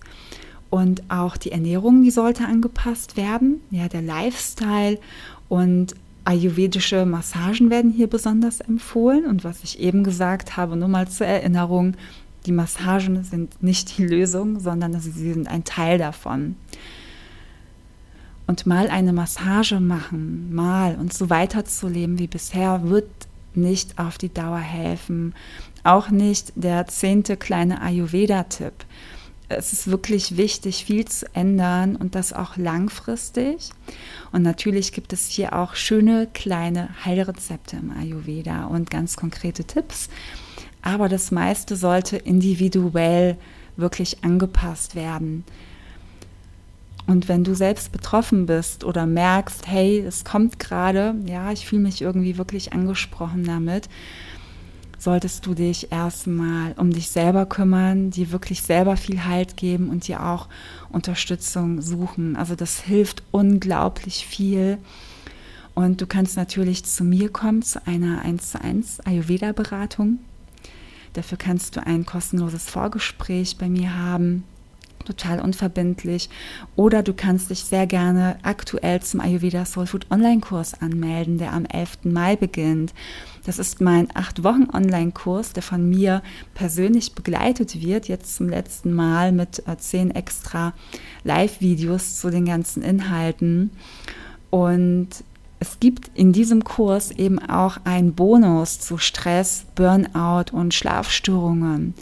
und 0.69 1.01
auch 1.09 1.37
die 1.37 1.51
Ernährung, 1.51 2.03
die 2.03 2.11
sollte 2.11 2.45
angepasst 2.45 3.17
werden. 3.17 3.61
Ja, 3.71 3.87
der 3.87 4.03
Lifestyle 4.03 4.99
und 5.49 5.95
ayurvedische 6.23 7.07
Massagen 7.07 7.71
werden 7.71 7.91
hier 7.91 8.05
besonders 8.05 8.61
empfohlen. 8.61 9.25
Und 9.25 9.43
was 9.43 9.63
ich 9.63 9.79
eben 9.79 10.03
gesagt 10.03 10.55
habe, 10.55 10.77
nur 10.77 10.87
mal 10.87 11.07
zur 11.07 11.25
Erinnerung, 11.25 11.95
die 12.45 12.51
Massagen 12.51 13.23
sind 13.23 13.63
nicht 13.63 13.97
die 13.97 14.05
Lösung, 14.05 14.59
sondern 14.59 14.99
sie 15.01 15.09
sind 15.09 15.47
ein 15.47 15.63
Teil 15.63 15.97
davon. 15.97 16.55
Und 18.45 18.67
mal 18.67 18.87
eine 18.87 19.13
Massage 19.13 19.79
machen, 19.79 20.53
mal 20.53 20.95
und 20.99 21.11
so 21.11 21.31
weiterzuleben 21.31 22.19
wie 22.19 22.27
bisher, 22.27 22.81
wird 22.83 23.09
nicht 23.55 23.99
auf 23.99 24.17
die 24.17 24.33
Dauer 24.33 24.59
helfen. 24.59 25.33
Auch 25.83 26.09
nicht 26.09 26.53
der 26.55 26.87
zehnte 26.87 27.37
kleine 27.37 27.81
Ayurveda-Tipp. 27.81 28.73
Es 29.49 29.73
ist 29.73 29.87
wirklich 29.87 30.37
wichtig, 30.37 30.85
viel 30.85 31.05
zu 31.05 31.25
ändern 31.35 31.97
und 31.97 32.15
das 32.15 32.31
auch 32.31 32.55
langfristig. 32.55 33.71
Und 34.31 34.43
natürlich 34.43 34.93
gibt 34.93 35.11
es 35.11 35.27
hier 35.27 35.53
auch 35.53 35.75
schöne 35.75 36.27
kleine 36.33 36.89
Heilrezepte 37.03 37.75
im 37.75 37.91
Ayurveda 37.91 38.65
und 38.65 38.89
ganz 38.89 39.17
konkrete 39.17 39.65
Tipps. 39.65 40.09
Aber 40.81 41.09
das 41.09 41.31
meiste 41.31 41.75
sollte 41.75 42.17
individuell 42.17 43.37
wirklich 43.75 44.23
angepasst 44.23 44.95
werden. 44.95 45.43
Und 47.07 47.27
wenn 47.27 47.43
du 47.43 47.55
selbst 47.55 47.91
betroffen 47.91 48.45
bist 48.45 48.83
oder 48.83 49.05
merkst, 49.05 49.67
hey, 49.67 49.99
es 49.99 50.23
kommt 50.23 50.59
gerade, 50.59 51.15
ja, 51.25 51.51
ich 51.51 51.65
fühle 51.65 51.81
mich 51.81 52.01
irgendwie 52.01 52.37
wirklich 52.37 52.73
angesprochen 52.73 53.43
damit, 53.43 53.89
solltest 54.97 55.45
du 55.47 55.55
dich 55.55 55.91
erstmal 55.91 56.73
um 56.77 56.91
dich 56.91 57.09
selber 57.09 57.47
kümmern, 57.47 58.11
dir 58.11 58.31
wirklich 58.31 58.61
selber 58.61 58.97
viel 58.97 59.25
Halt 59.25 59.57
geben 59.57 59.89
und 59.89 60.07
dir 60.07 60.23
auch 60.25 60.47
Unterstützung 60.89 61.81
suchen. 61.81 62.35
Also 62.35 62.55
das 62.55 62.81
hilft 62.81 63.23
unglaublich 63.31 64.27
viel. 64.27 64.77
Und 65.73 66.01
du 66.01 66.05
kannst 66.05 66.35
natürlich 66.35 66.85
zu 66.85 67.03
mir 67.03 67.29
kommen, 67.29 67.63
zu 67.63 67.85
einer 67.87 68.21
1 68.21 68.51
zu 68.51 68.61
1 68.61 68.99
Ayurveda-Beratung. 69.01 70.19
Dafür 71.13 71.37
kannst 71.37 71.75
du 71.75 71.85
ein 71.85 72.05
kostenloses 72.05 72.69
Vorgespräch 72.69 73.57
bei 73.57 73.69
mir 73.69 73.97
haben 73.97 74.43
total 75.03 75.39
unverbindlich. 75.39 76.29
Oder 76.75 77.03
du 77.03 77.13
kannst 77.13 77.49
dich 77.49 77.63
sehr 77.63 77.87
gerne 77.87 78.37
aktuell 78.43 79.01
zum 79.01 79.19
Ayurveda 79.19 79.65
Soul 79.65 79.87
Food 79.87 80.07
Online-Kurs 80.09 80.81
anmelden, 80.81 81.37
der 81.37 81.53
am 81.53 81.65
11. 81.65 82.05
Mai 82.05 82.35
beginnt. 82.35 82.93
Das 83.45 83.57
ist 83.57 83.81
mein 83.81 84.07
acht 84.13 84.43
Wochen 84.43 84.67
Online-Kurs, 84.71 85.53
der 85.53 85.63
von 85.63 85.89
mir 85.89 86.21
persönlich 86.53 87.13
begleitet 87.13 87.81
wird, 87.81 88.07
jetzt 88.07 88.35
zum 88.35 88.49
letzten 88.49 88.93
Mal 88.93 89.31
mit 89.31 89.67
äh, 89.67 89.77
zehn 89.77 90.11
extra 90.11 90.73
Live-Videos 91.23 92.19
zu 92.19 92.29
den 92.29 92.45
ganzen 92.45 92.83
Inhalten. 92.83 93.71
Und 94.51 95.09
es 95.59 95.79
gibt 95.79 96.09
in 96.15 96.33
diesem 96.33 96.63
Kurs 96.63 97.11
eben 97.11 97.37
auch 97.37 97.77
einen 97.83 98.13
Bonus 98.13 98.79
zu 98.79 98.97
Stress, 98.97 99.65
Burnout 99.75 100.51
und 100.51 100.73
Schlafstörungen. 100.73 101.93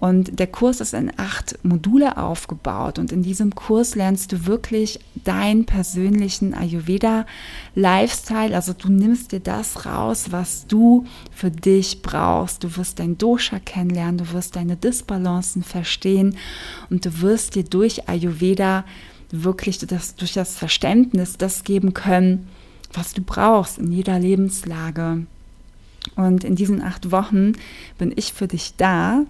Und 0.00 0.38
der 0.38 0.46
Kurs 0.46 0.80
ist 0.80 0.94
in 0.94 1.10
acht 1.16 1.58
Module 1.64 2.18
aufgebaut. 2.18 3.00
Und 3.00 3.10
in 3.10 3.24
diesem 3.24 3.56
Kurs 3.56 3.96
lernst 3.96 4.30
du 4.30 4.46
wirklich 4.46 5.00
deinen 5.24 5.64
persönlichen 5.64 6.54
Ayurveda-Lifestyle. 6.54 8.54
Also 8.54 8.74
du 8.74 8.92
nimmst 8.92 9.32
dir 9.32 9.40
das 9.40 9.86
raus, 9.86 10.26
was 10.30 10.68
du 10.68 11.04
für 11.34 11.50
dich 11.50 12.00
brauchst. 12.00 12.62
Du 12.62 12.76
wirst 12.76 13.00
dein 13.00 13.18
Dosha 13.18 13.58
kennenlernen, 13.58 14.18
du 14.18 14.32
wirst 14.32 14.54
deine 14.54 14.76
Disbalancen 14.76 15.64
verstehen 15.64 16.36
und 16.90 17.04
du 17.04 17.20
wirst 17.20 17.56
dir 17.56 17.64
durch 17.64 18.08
Ayurveda 18.08 18.84
wirklich 19.32 19.78
das, 19.78 20.14
durch 20.14 20.32
das 20.32 20.56
Verständnis 20.56 21.38
das 21.38 21.64
geben 21.64 21.92
können, 21.92 22.46
was 22.92 23.14
du 23.14 23.20
brauchst 23.20 23.78
in 23.78 23.90
jeder 23.90 24.20
Lebenslage. 24.20 25.26
Und 26.14 26.44
in 26.44 26.54
diesen 26.54 26.82
acht 26.82 27.10
Wochen 27.10 27.54
bin 27.98 28.12
ich 28.14 28.32
für 28.32 28.46
dich 28.46 28.74
da, 28.76 29.24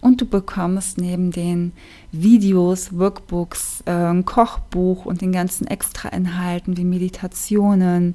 und 0.00 0.20
du 0.20 0.26
bekommst 0.26 0.98
neben 0.98 1.30
den 1.30 1.72
Videos, 2.12 2.96
Workbooks, 2.96 3.82
äh, 3.86 4.22
Kochbuch 4.22 5.04
und 5.04 5.20
den 5.20 5.32
ganzen 5.32 5.66
Extrainhalten 5.66 6.76
wie 6.76 6.84
Meditationen, 6.84 8.14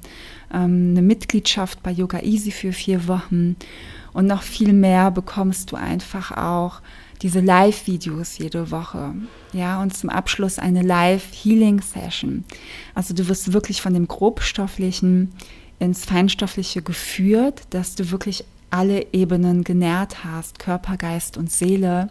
ähm, 0.52 0.90
eine 0.90 1.02
Mitgliedschaft 1.02 1.82
bei 1.82 1.90
Yoga 1.90 2.20
Easy 2.20 2.50
für 2.50 2.72
vier 2.72 3.06
Wochen 3.08 3.56
und 4.12 4.26
noch 4.26 4.42
viel 4.42 4.72
mehr 4.72 5.10
bekommst 5.10 5.72
du 5.72 5.76
einfach 5.76 6.30
auch 6.36 6.80
diese 7.22 7.40
Live-Videos 7.40 8.38
jede 8.38 8.70
Woche. 8.70 9.14
Ja, 9.52 9.82
und 9.82 9.94
zum 9.94 10.10
Abschluss 10.10 10.58
eine 10.58 10.82
Live-Healing-Session. 10.82 12.44
Also 12.94 13.12
du 13.12 13.28
wirst 13.28 13.52
wirklich 13.52 13.82
von 13.82 13.94
dem 13.94 14.08
Grobstofflichen 14.08 15.32
ins 15.78 16.04
Feinstoffliche 16.04 16.80
geführt, 16.80 17.62
dass 17.70 17.94
du 17.94 18.10
wirklich 18.10 18.44
alle 18.70 19.06
Ebenen 19.12 19.64
genährt 19.64 20.24
hast, 20.24 20.58
Körper, 20.58 20.96
Geist 20.96 21.36
und 21.36 21.50
Seele. 21.50 22.10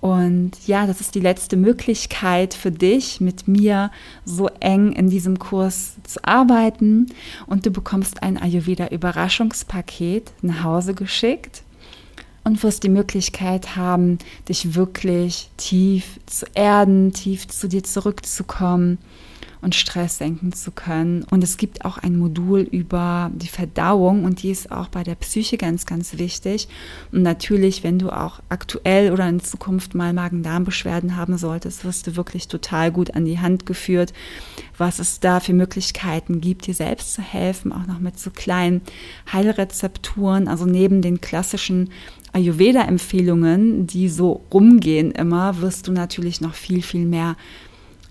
Und 0.00 0.52
ja, 0.66 0.86
das 0.86 1.00
ist 1.00 1.14
die 1.14 1.20
letzte 1.20 1.56
Möglichkeit 1.56 2.54
für 2.54 2.70
dich, 2.70 3.20
mit 3.20 3.48
mir 3.48 3.90
so 4.24 4.48
eng 4.60 4.92
in 4.92 5.08
diesem 5.08 5.38
Kurs 5.38 5.94
zu 6.04 6.22
arbeiten. 6.24 7.06
Und 7.46 7.66
du 7.66 7.70
bekommst 7.70 8.22
ein 8.22 8.38
Ayurveda-Überraschungspaket 8.38 10.32
nach 10.42 10.62
Hause 10.62 10.94
geschickt 10.94 11.62
und 12.44 12.62
wirst 12.62 12.84
die 12.84 12.88
Möglichkeit 12.88 13.74
haben, 13.74 14.18
dich 14.48 14.74
wirklich 14.74 15.50
tief 15.56 16.20
zu 16.26 16.46
erden, 16.54 17.12
tief 17.12 17.48
zu 17.48 17.68
dir 17.68 17.82
zurückzukommen 17.82 18.98
und 19.60 19.74
Stress 19.74 20.18
senken 20.18 20.52
zu 20.52 20.70
können. 20.70 21.24
Und 21.30 21.42
es 21.42 21.56
gibt 21.56 21.84
auch 21.84 21.98
ein 21.98 22.16
Modul 22.16 22.60
über 22.60 23.30
die 23.34 23.48
Verdauung 23.48 24.24
und 24.24 24.42
die 24.42 24.50
ist 24.50 24.70
auch 24.70 24.88
bei 24.88 25.02
der 25.02 25.14
Psyche 25.14 25.56
ganz, 25.56 25.86
ganz 25.86 26.18
wichtig. 26.18 26.68
Und 27.12 27.22
natürlich, 27.22 27.82
wenn 27.82 27.98
du 27.98 28.10
auch 28.10 28.40
aktuell 28.48 29.12
oder 29.12 29.28
in 29.28 29.40
Zukunft 29.40 29.94
mal 29.94 30.12
Magen-Darm-Beschwerden 30.12 31.16
haben 31.16 31.38
solltest, 31.38 31.84
wirst 31.84 32.06
du 32.06 32.16
wirklich 32.16 32.48
total 32.48 32.92
gut 32.92 33.14
an 33.14 33.24
die 33.24 33.38
Hand 33.38 33.66
geführt, 33.66 34.12
was 34.78 34.98
es 34.98 35.20
da 35.20 35.40
für 35.40 35.52
Möglichkeiten 35.52 36.40
gibt, 36.40 36.66
dir 36.66 36.74
selbst 36.74 37.14
zu 37.14 37.22
helfen, 37.22 37.72
auch 37.72 37.86
noch 37.86 37.98
mit 37.98 38.18
so 38.18 38.30
kleinen 38.30 38.82
Heilrezepturen, 39.32 40.48
also 40.48 40.66
neben 40.66 41.02
den 41.02 41.20
klassischen 41.20 41.90
Ayurveda-Empfehlungen, 42.32 43.86
die 43.86 44.08
so 44.10 44.44
rumgehen 44.52 45.10
immer, 45.12 45.62
wirst 45.62 45.88
du 45.88 45.92
natürlich 45.92 46.42
noch 46.42 46.54
viel, 46.54 46.82
viel 46.82 47.06
mehr 47.06 47.36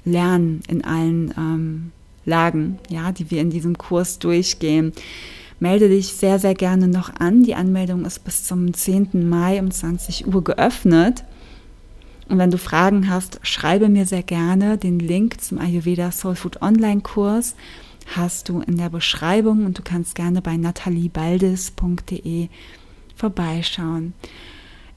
lernen 0.06 0.62
in 0.68 0.84
allen 0.84 1.34
ähm, 1.38 1.92
Lagen, 2.26 2.80
ja, 2.90 3.12
die 3.12 3.30
wir 3.30 3.42
in 3.42 3.50
diesem 3.50 3.78
Kurs 3.78 4.20
durchgehen. 4.20 4.94
Melde 5.60 5.90
dich 5.90 6.14
sehr, 6.14 6.40
sehr 6.40 6.54
gerne 6.54 6.88
noch 6.88 7.16
an. 7.20 7.44
Die 7.44 7.56
Anmeldung 7.56 8.06
ist 8.06 8.24
bis 8.24 8.44
zum 8.44 8.74
10. 8.74 9.28
Mai 9.28 9.60
um 9.60 9.72
20 9.72 10.28
Uhr 10.28 10.44
geöffnet. 10.44 11.24
Und 12.28 12.40
wenn 12.40 12.52
du 12.52 12.58
Fragen 12.58 13.10
hast, 13.10 13.40
schreibe 13.44 13.88
mir 13.88 14.06
sehr 14.06 14.24
gerne. 14.24 14.78
Den 14.78 15.00
Link 15.00 15.42
zum 15.42 15.60
Ayurveda 15.60 16.12
Soul 16.12 16.36
Food 16.36 16.62
Online 16.62 17.02
Kurs 17.02 17.56
hast 18.16 18.50
du 18.50 18.62
in 18.62 18.78
der 18.78 18.90
Beschreibung 18.90 19.66
und 19.66 19.78
du 19.78 19.84
kannst 19.84 20.16
gerne 20.16 20.42
bei 20.42 20.58
nathaliebaldes.de 20.58 22.50
vorbeischauen. 23.16 24.14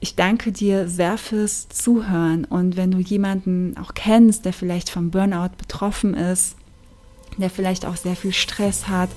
Ich 0.01 0.15
danke 0.15 0.51
dir 0.51 0.87
sehr 0.87 1.17
fürs 1.17 1.67
Zuhören 1.67 2.45
und 2.45 2.77
wenn 2.77 2.91
du 2.91 2.99
jemanden 2.99 3.75
auch 3.77 3.93
kennst, 3.93 4.45
der 4.45 4.53
vielleicht 4.53 4.89
vom 4.89 5.11
Burnout 5.11 5.57
betroffen 5.57 6.13
ist, 6.13 6.55
der 7.37 7.49
vielleicht 7.49 7.85
auch 7.85 7.97
sehr 7.97 8.15
viel 8.15 8.33
Stress 8.33 8.87
hat, 8.87 9.09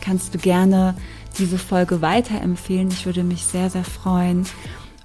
kannst 0.00 0.34
du 0.34 0.38
gerne 0.38 0.94
diese 1.38 1.58
Folge 1.58 2.02
weiterempfehlen. 2.02 2.88
Ich 2.88 3.06
würde 3.06 3.24
mich 3.24 3.44
sehr, 3.44 3.70
sehr 3.70 3.84
freuen. 3.84 4.46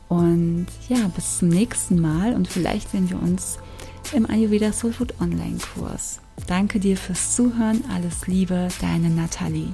Und 0.07 0.67
ja, 0.89 1.07
bis 1.15 1.39
zum 1.39 1.49
nächsten 1.49 1.99
Mal 1.99 2.35
und 2.35 2.47
vielleicht 2.47 2.91
sehen 2.91 3.09
wir 3.09 3.21
uns 3.21 3.57
im 4.13 4.29
Ayurveda 4.29 4.71
Soul 4.71 4.93
Food 4.93 5.19
Online 5.19 5.57
Kurs. 5.73 6.19
Danke 6.47 6.79
dir 6.79 6.97
fürs 6.97 7.35
Zuhören. 7.35 7.83
Alles 7.91 8.27
Liebe, 8.27 8.67
deine 8.81 9.09
Nathalie. 9.09 9.73